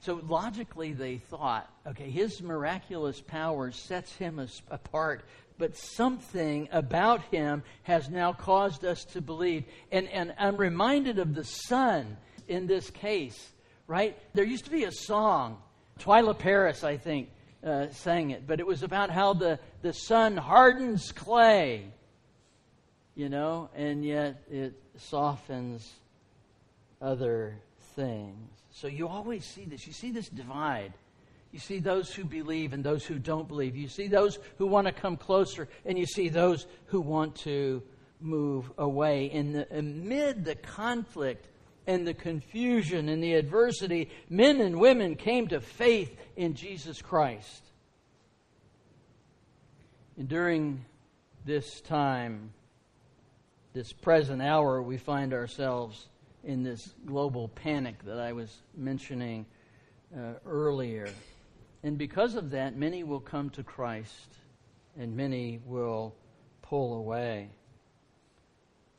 So 0.00 0.20
logically, 0.28 0.92
they 0.92 1.16
thought, 1.16 1.68
okay, 1.86 2.10
his 2.10 2.40
miraculous 2.40 3.20
power 3.20 3.72
sets 3.72 4.14
him 4.14 4.46
apart 4.70 5.24
but 5.58 5.76
something 5.76 6.68
about 6.72 7.22
him 7.24 7.62
has 7.84 8.08
now 8.08 8.32
caused 8.32 8.84
us 8.84 9.04
to 9.04 9.20
believe. 9.20 9.64
And, 9.90 10.08
and 10.08 10.34
I'm 10.38 10.56
reminded 10.56 11.18
of 11.18 11.34
the 11.34 11.44
sun 11.44 12.16
in 12.48 12.66
this 12.66 12.90
case, 12.90 13.52
right? 13.86 14.16
There 14.34 14.44
used 14.44 14.66
to 14.66 14.70
be 14.70 14.84
a 14.84 14.92
song, 14.92 15.58
Twila 16.00 16.38
Paris, 16.38 16.84
I 16.84 16.96
think, 16.96 17.30
uh, 17.66 17.90
sang 17.90 18.30
it, 18.30 18.46
but 18.46 18.60
it 18.60 18.66
was 18.66 18.82
about 18.82 19.10
how 19.10 19.34
the, 19.34 19.58
the 19.82 19.92
sun 19.92 20.36
hardens 20.36 21.12
clay, 21.12 21.84
you 23.14 23.28
know, 23.28 23.68
and 23.74 24.04
yet 24.04 24.42
it 24.50 24.74
softens 24.96 25.92
other 27.02 27.58
things. 27.96 28.48
So 28.70 28.86
you 28.86 29.08
always 29.08 29.44
see 29.44 29.64
this. 29.64 29.86
You 29.86 29.92
see 29.92 30.12
this 30.12 30.28
divide 30.28 30.92
you 31.56 31.60
see 31.60 31.78
those 31.78 32.12
who 32.12 32.24
believe 32.24 32.74
and 32.74 32.84
those 32.84 33.06
who 33.06 33.18
don't 33.18 33.48
believe. 33.48 33.76
You 33.76 33.88
see 33.88 34.08
those 34.08 34.38
who 34.58 34.66
want 34.66 34.88
to 34.88 34.92
come 34.92 35.16
closer, 35.16 35.68
and 35.86 35.98
you 35.98 36.04
see 36.04 36.28
those 36.28 36.66
who 36.86 37.00
want 37.00 37.34
to 37.36 37.82
move 38.20 38.70
away. 38.76 39.30
In 39.30 39.54
the, 39.54 39.78
amid 39.78 40.44
the 40.44 40.54
conflict 40.54 41.48
and 41.86 42.06
the 42.06 42.14
confusion 42.14 43.08
and 43.08 43.22
the 43.22 43.34
adversity, 43.34 44.10
men 44.28 44.60
and 44.60 44.78
women 44.78 45.14
came 45.14 45.48
to 45.48 45.60
faith 45.60 46.16
in 46.36 46.54
Jesus 46.54 47.00
Christ. 47.00 47.62
And 50.18 50.28
during 50.28 50.84
this 51.44 51.80
time, 51.82 52.50
this 53.72 53.92
present 53.92 54.42
hour, 54.42 54.82
we 54.82 54.96
find 54.96 55.32
ourselves 55.32 56.08
in 56.42 56.62
this 56.62 56.94
global 57.04 57.48
panic 57.48 58.02
that 58.04 58.18
I 58.18 58.32
was 58.32 58.62
mentioning 58.76 59.46
uh, 60.16 60.34
earlier. 60.46 61.08
And 61.82 61.98
because 61.98 62.34
of 62.34 62.50
that, 62.50 62.76
many 62.76 63.04
will 63.04 63.20
come 63.20 63.50
to 63.50 63.62
Christ 63.62 64.34
and 64.98 65.14
many 65.14 65.60
will 65.66 66.14
pull 66.62 66.94
away. 66.94 67.50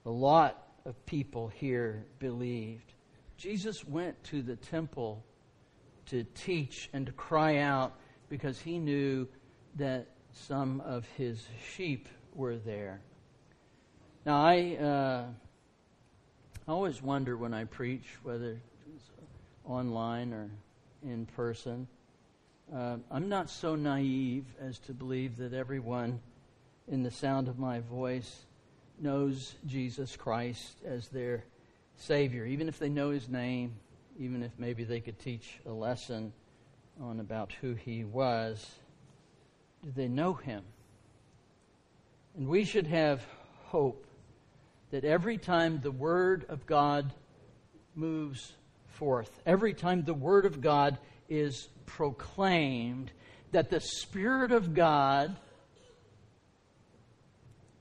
A 0.06 0.10
lot 0.10 0.67
of 0.88 1.06
people 1.06 1.50
here 1.50 2.06
believed. 2.18 2.94
Jesus 3.36 3.86
went 3.86 4.24
to 4.24 4.42
the 4.42 4.56
temple 4.56 5.24
to 6.08 6.24
teach 6.34 6.90
and 6.94 7.06
to 7.06 7.12
cry 7.12 7.58
out 7.58 8.00
because 8.30 8.60
he 8.60 8.80
knew 8.80 9.28
that 9.76 10.08
some 10.32 10.82
of 10.82 11.06
his 11.18 11.46
sheep 11.76 12.08
were 12.34 12.56
there. 12.56 13.02
Now, 14.26 14.42
I, 14.44 14.76
uh, 14.76 15.26
I 16.68 16.72
always 16.72 17.02
wonder 17.02 17.36
when 17.36 17.54
I 17.54 17.66
preach, 17.66 18.06
whether 18.24 18.60
it's 18.96 19.12
online 19.66 20.34
or 20.34 20.50
in 21.04 21.26
person, 21.26 21.88
uh, 22.74 22.98
I'm 23.12 23.28
not 23.28 23.50
so 23.50 23.76
naive 23.76 24.46
as 24.60 24.80
to 24.80 24.94
believe 24.94 25.38
that 25.38 25.54
everyone 25.54 26.22
in 26.88 27.04
the 27.04 27.12
sound 27.12 27.50
of 27.50 27.60
my 27.60 27.82
voice 27.82 28.47
knows 29.00 29.56
Jesus 29.66 30.16
Christ 30.16 30.78
as 30.86 31.08
their 31.10 31.44
Savior, 31.98 32.46
even 32.46 32.68
if 32.68 32.80
they 32.80 32.90
know 32.90 33.12
His 33.12 33.30
name, 33.30 33.76
even 34.20 34.44
if 34.44 34.52
maybe 34.58 34.84
they 34.84 35.00
could 35.00 35.20
teach 35.20 35.60
a 35.66 35.72
lesson 35.72 36.34
on 37.02 37.20
about 37.20 37.52
who 37.62 37.74
He 37.74 38.04
was. 38.04 38.66
Do 39.84 39.92
they 39.96 40.08
know 40.08 40.34
Him? 40.34 40.64
And 42.36 42.48
we 42.48 42.64
should 42.64 42.88
have 42.88 43.26
hope 43.66 44.06
that 44.92 45.04
every 45.04 45.38
time 45.38 45.80
the 45.82 45.92
Word 45.92 46.46
of 46.50 46.66
God 46.66 47.14
moves 47.96 48.54
forth, 48.88 49.42
every 49.46 49.74
time 49.74 50.04
the 50.04 50.14
Word 50.14 50.46
of 50.46 50.62
God 50.62 50.98
is 51.30 51.68
proclaimed 51.86 53.12
that 53.52 53.70
the 53.70 53.80
Spirit 53.80 54.52
of 54.52 54.74
God, 54.74 55.36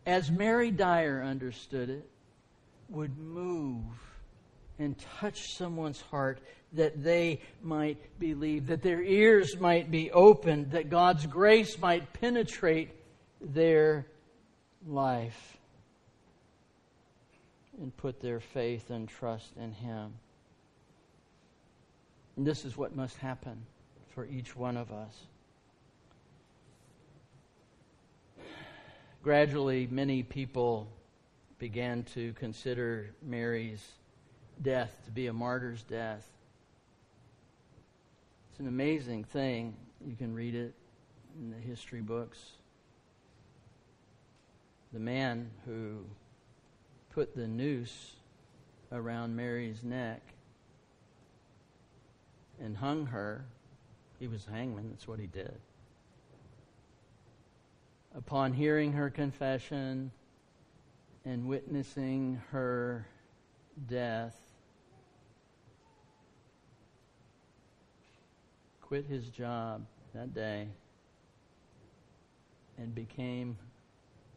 as 0.07 0.31
Mary 0.31 0.71
Dyer 0.71 1.23
understood 1.23 1.91
it, 1.91 2.09
would 2.89 3.19
move 3.19 3.83
and 4.79 4.97
touch 5.19 5.57
someone's 5.57 6.01
heart 6.01 6.39
that 6.73 7.03
they 7.03 7.41
might 7.63 7.99
believe, 8.19 8.69
that 8.69 8.83
their 8.83 9.03
ears 9.03 9.59
might 9.59 9.91
be 9.91 10.11
opened, 10.13 10.71
that 10.71 10.89
God's 10.91 11.27
grace 11.27 11.79
might 11.79 12.13
penetrate 12.13 12.91
their 13.41 14.07
life 14.87 15.59
and 17.81 17.95
put 17.97 18.21
their 18.21 18.41
faith 18.41 18.91
and 18.91 19.09
trust 19.09 19.53
in 19.57 19.73
Him. 19.73 20.13
And 22.37 22.47
this 22.47 22.65
is 22.65 22.77
what 22.77 22.95
must 22.95 23.17
happen 23.17 23.63
for 24.15 24.27
each 24.27 24.55
one 24.55 24.77
of 24.77 24.93
us. 24.93 25.15
Gradually, 29.27 29.89
many 29.91 30.23
people 30.23 30.87
began 31.59 32.05
to 32.15 32.33
consider 32.35 33.11
Mary's 33.21 33.85
death 34.63 34.97
to 35.05 35.11
be 35.11 35.27
a 35.27 35.33
martyr's 35.33 35.83
death. 35.83 36.25
It's 38.49 38.61
an 38.61 38.69
amazing 38.69 39.25
thing. 39.25 39.75
You 40.07 40.15
can 40.15 40.33
read 40.33 40.55
it 40.55 40.75
in 41.41 41.51
the 41.51 41.57
history 41.57 42.03
books. 42.03 42.39
The 44.93 45.01
man 45.01 45.51
who 45.65 46.05
put 47.11 47.35
the 47.35 47.49
noose 47.49 48.13
around 48.93 49.35
Mary's 49.35 49.83
neck 49.83 50.23
and 52.63 52.77
hung 52.77 53.07
her. 53.07 53.45
He 54.21 54.29
was 54.29 54.45
hangman, 54.45 54.91
that's 54.91 55.09
what 55.09 55.19
he 55.19 55.27
did. 55.27 55.59
Upon 58.17 58.55
hearing 58.55 58.93
her 58.95 59.11
confession 59.11 60.11
and 61.27 61.47
witnessing 61.47 62.41
her 62.51 63.07
death, 63.89 64.35
quit 68.81 69.05
his 69.05 69.29
job 69.29 69.85
that 70.15 70.33
day 70.33 70.69
and 72.79 72.95
became 72.95 73.59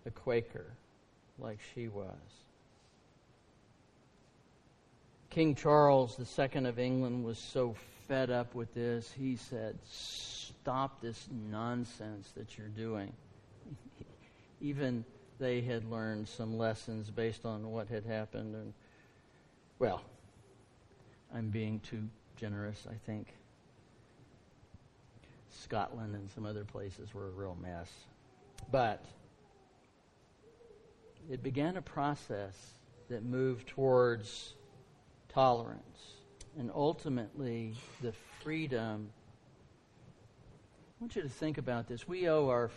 a 0.05 0.11
Quaker 0.11 0.73
like 1.37 1.59
she 1.73 1.87
was. 1.87 2.15
King 5.29 5.55
Charles 5.55 6.19
II 6.19 6.65
of 6.65 6.79
England 6.79 7.23
was 7.23 7.37
so 7.37 7.75
fed 8.09 8.29
up 8.29 8.55
with 8.55 8.73
this. 8.73 9.09
He 9.11 9.37
said, 9.37 9.77
Stop 9.85 11.01
this 11.01 11.29
nonsense 11.49 12.31
that 12.35 12.57
you're 12.57 12.67
doing. 12.67 13.13
Even 14.61 15.05
they 15.39 15.61
had 15.61 15.89
learned 15.89 16.27
some 16.27 16.57
lessons 16.57 17.09
based 17.09 17.45
on 17.45 17.71
what 17.71 17.87
had 17.87 18.05
happened. 18.05 18.55
And, 18.55 18.73
well, 19.79 20.01
I'm 21.33 21.49
being 21.49 21.79
too 21.79 22.09
generous, 22.35 22.85
I 22.89 22.95
think. 23.05 23.27
Scotland 25.49 26.15
and 26.15 26.29
some 26.31 26.45
other 26.45 26.63
places 26.63 27.13
were 27.13 27.27
a 27.27 27.31
real 27.31 27.57
mess. 27.61 27.89
But 28.71 29.03
it 31.29 31.41
began 31.43 31.77
a 31.77 31.81
process 31.81 32.55
that 33.09 33.23
moved 33.23 33.67
towards 33.67 34.53
tolerance 35.29 36.13
and 36.57 36.71
ultimately 36.73 37.75
the 38.01 38.13
freedom. 38.43 39.09
I 40.99 41.03
want 41.03 41.15
you 41.15 41.21
to 41.21 41.29
think 41.29 41.57
about 41.57 41.87
this. 41.87 42.07
We 42.07 42.27
owe 42.27 42.49
our 42.49 42.71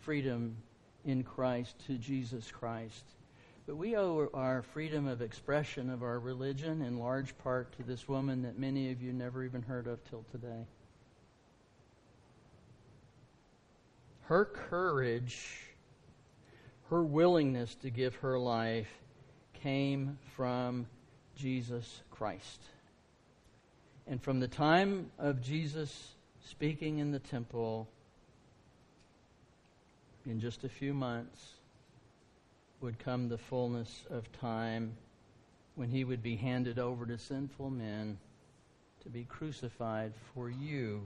freedom 0.00 0.56
in 1.04 1.22
Christ 1.22 1.76
to 1.86 1.96
Jesus 1.96 2.50
Christ. 2.50 3.04
But 3.66 3.76
we 3.76 3.96
owe 3.96 4.28
our 4.34 4.62
freedom 4.62 5.06
of 5.06 5.22
expression 5.22 5.90
of 5.90 6.02
our 6.02 6.18
religion 6.18 6.82
in 6.82 6.98
large 6.98 7.36
part 7.38 7.72
to 7.76 7.82
this 7.82 8.08
woman 8.08 8.42
that 8.42 8.58
many 8.58 8.90
of 8.90 9.02
you 9.02 9.12
never 9.12 9.44
even 9.44 9.62
heard 9.62 9.86
of 9.86 10.02
till 10.08 10.24
today. 10.32 10.66
Her 14.22 14.44
courage, 14.44 15.46
her 16.88 17.02
willingness 17.02 17.74
to 17.76 17.90
give 17.90 18.14
her 18.16 18.38
life 18.38 18.90
came 19.54 20.18
from 20.36 20.86
Jesus 21.36 22.02
Christ. 22.10 22.60
And 24.06 24.22
from 24.22 24.40
the 24.40 24.48
time 24.48 25.10
of 25.18 25.40
Jesus 25.40 26.14
speaking 26.44 26.98
in 26.98 27.12
the 27.12 27.18
temple, 27.18 27.88
in 30.30 30.38
just 30.38 30.62
a 30.62 30.68
few 30.68 30.94
months, 30.94 31.54
would 32.80 32.98
come 33.00 33.28
the 33.28 33.36
fullness 33.36 34.04
of 34.10 34.30
time 34.32 34.92
when 35.74 35.90
he 35.90 36.04
would 36.04 36.22
be 36.22 36.36
handed 36.36 36.78
over 36.78 37.04
to 37.04 37.18
sinful 37.18 37.68
men 37.68 38.16
to 39.02 39.08
be 39.08 39.24
crucified 39.24 40.12
for 40.32 40.48
you 40.48 41.02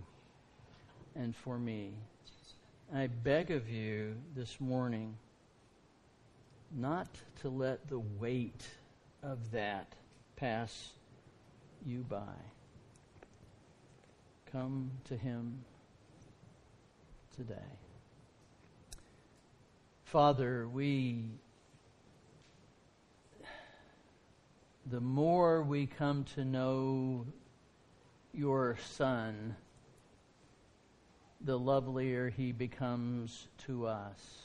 and 1.17 1.35
for 1.35 1.59
me. 1.59 1.95
I 2.95 3.07
beg 3.07 3.51
of 3.51 3.69
you 3.69 4.15
this 4.37 4.61
morning 4.61 5.17
not 6.71 7.09
to 7.41 7.49
let 7.49 7.89
the 7.89 8.01
weight 8.01 8.67
of 9.23 9.53
that 9.53 9.95
pass 10.37 10.91
you 11.87 12.05
by. 12.09 12.37
Come 14.53 14.91
to 15.05 15.17
him 15.17 15.65
today. 17.35 17.84
Father, 20.15 20.69
we 20.69 21.25
the 24.87 25.01
more 25.01 25.61
we 25.61 25.87
come 25.87 26.23
to 26.37 26.45
know 26.45 27.27
your 28.33 28.77
Son, 28.81 29.57
the 31.41 31.59
lovelier 31.59 32.29
he 32.29 32.53
becomes 32.53 33.49
to 33.67 33.89
us. 33.89 34.43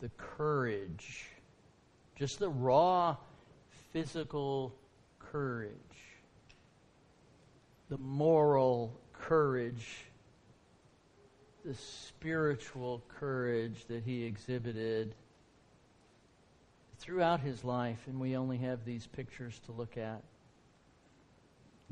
The 0.00 0.10
courage, 0.18 1.24
just 2.14 2.38
the 2.38 2.50
raw 2.50 3.16
physical 3.90 4.74
courage, 5.18 5.72
the 7.88 7.96
moral 7.96 9.00
courage, 9.14 10.10
the 11.66 11.74
spiritual 11.74 13.02
courage 13.18 13.86
that 13.88 14.04
he 14.04 14.22
exhibited 14.22 15.12
throughout 16.98 17.40
his 17.40 17.64
life, 17.64 17.98
and 18.06 18.20
we 18.20 18.36
only 18.36 18.58
have 18.58 18.84
these 18.84 19.08
pictures 19.08 19.60
to 19.66 19.72
look 19.72 19.96
at 19.96 20.22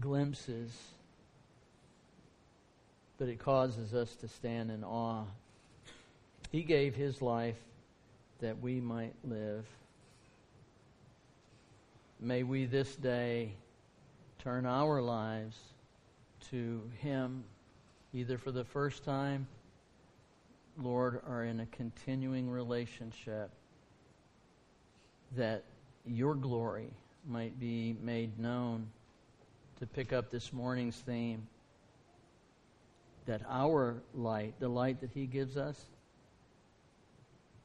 glimpses, 0.00 0.70
but 3.18 3.28
it 3.28 3.40
causes 3.40 3.94
us 3.94 4.14
to 4.14 4.28
stand 4.28 4.70
in 4.70 4.84
awe. 4.84 5.24
He 6.52 6.62
gave 6.62 6.94
his 6.94 7.20
life 7.20 7.58
that 8.40 8.60
we 8.60 8.80
might 8.80 9.14
live. 9.24 9.66
May 12.20 12.44
we 12.44 12.66
this 12.66 12.94
day 12.94 13.54
turn 14.38 14.66
our 14.66 15.02
lives 15.02 15.58
to 16.50 16.80
Him, 16.98 17.42
either 18.12 18.38
for 18.38 18.52
the 18.52 18.64
first 18.64 19.04
time, 19.04 19.48
Lord, 20.76 21.20
are 21.26 21.44
in 21.44 21.60
a 21.60 21.66
continuing 21.66 22.50
relationship 22.50 23.50
that 25.36 25.64
your 26.06 26.34
glory 26.34 26.90
might 27.26 27.58
be 27.58 27.96
made 28.02 28.38
known. 28.38 28.88
To 29.80 29.86
pick 29.86 30.12
up 30.12 30.30
this 30.30 30.52
morning's 30.52 30.96
theme, 30.96 31.48
that 33.26 33.42
our 33.48 33.96
light, 34.14 34.54
the 34.60 34.68
light 34.68 35.00
that 35.00 35.10
He 35.12 35.26
gives 35.26 35.56
us, 35.56 35.78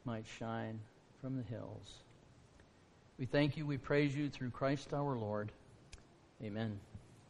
might 0.05 0.25
shine 0.39 0.79
from 1.21 1.37
the 1.37 1.43
hills. 1.43 2.03
We 3.19 3.25
thank 3.25 3.57
you, 3.57 3.65
we 3.65 3.77
praise 3.77 4.15
you 4.15 4.29
through 4.29 4.49
Christ 4.49 4.93
our 4.93 5.15
Lord. 5.15 5.51
Amen. 6.43 6.79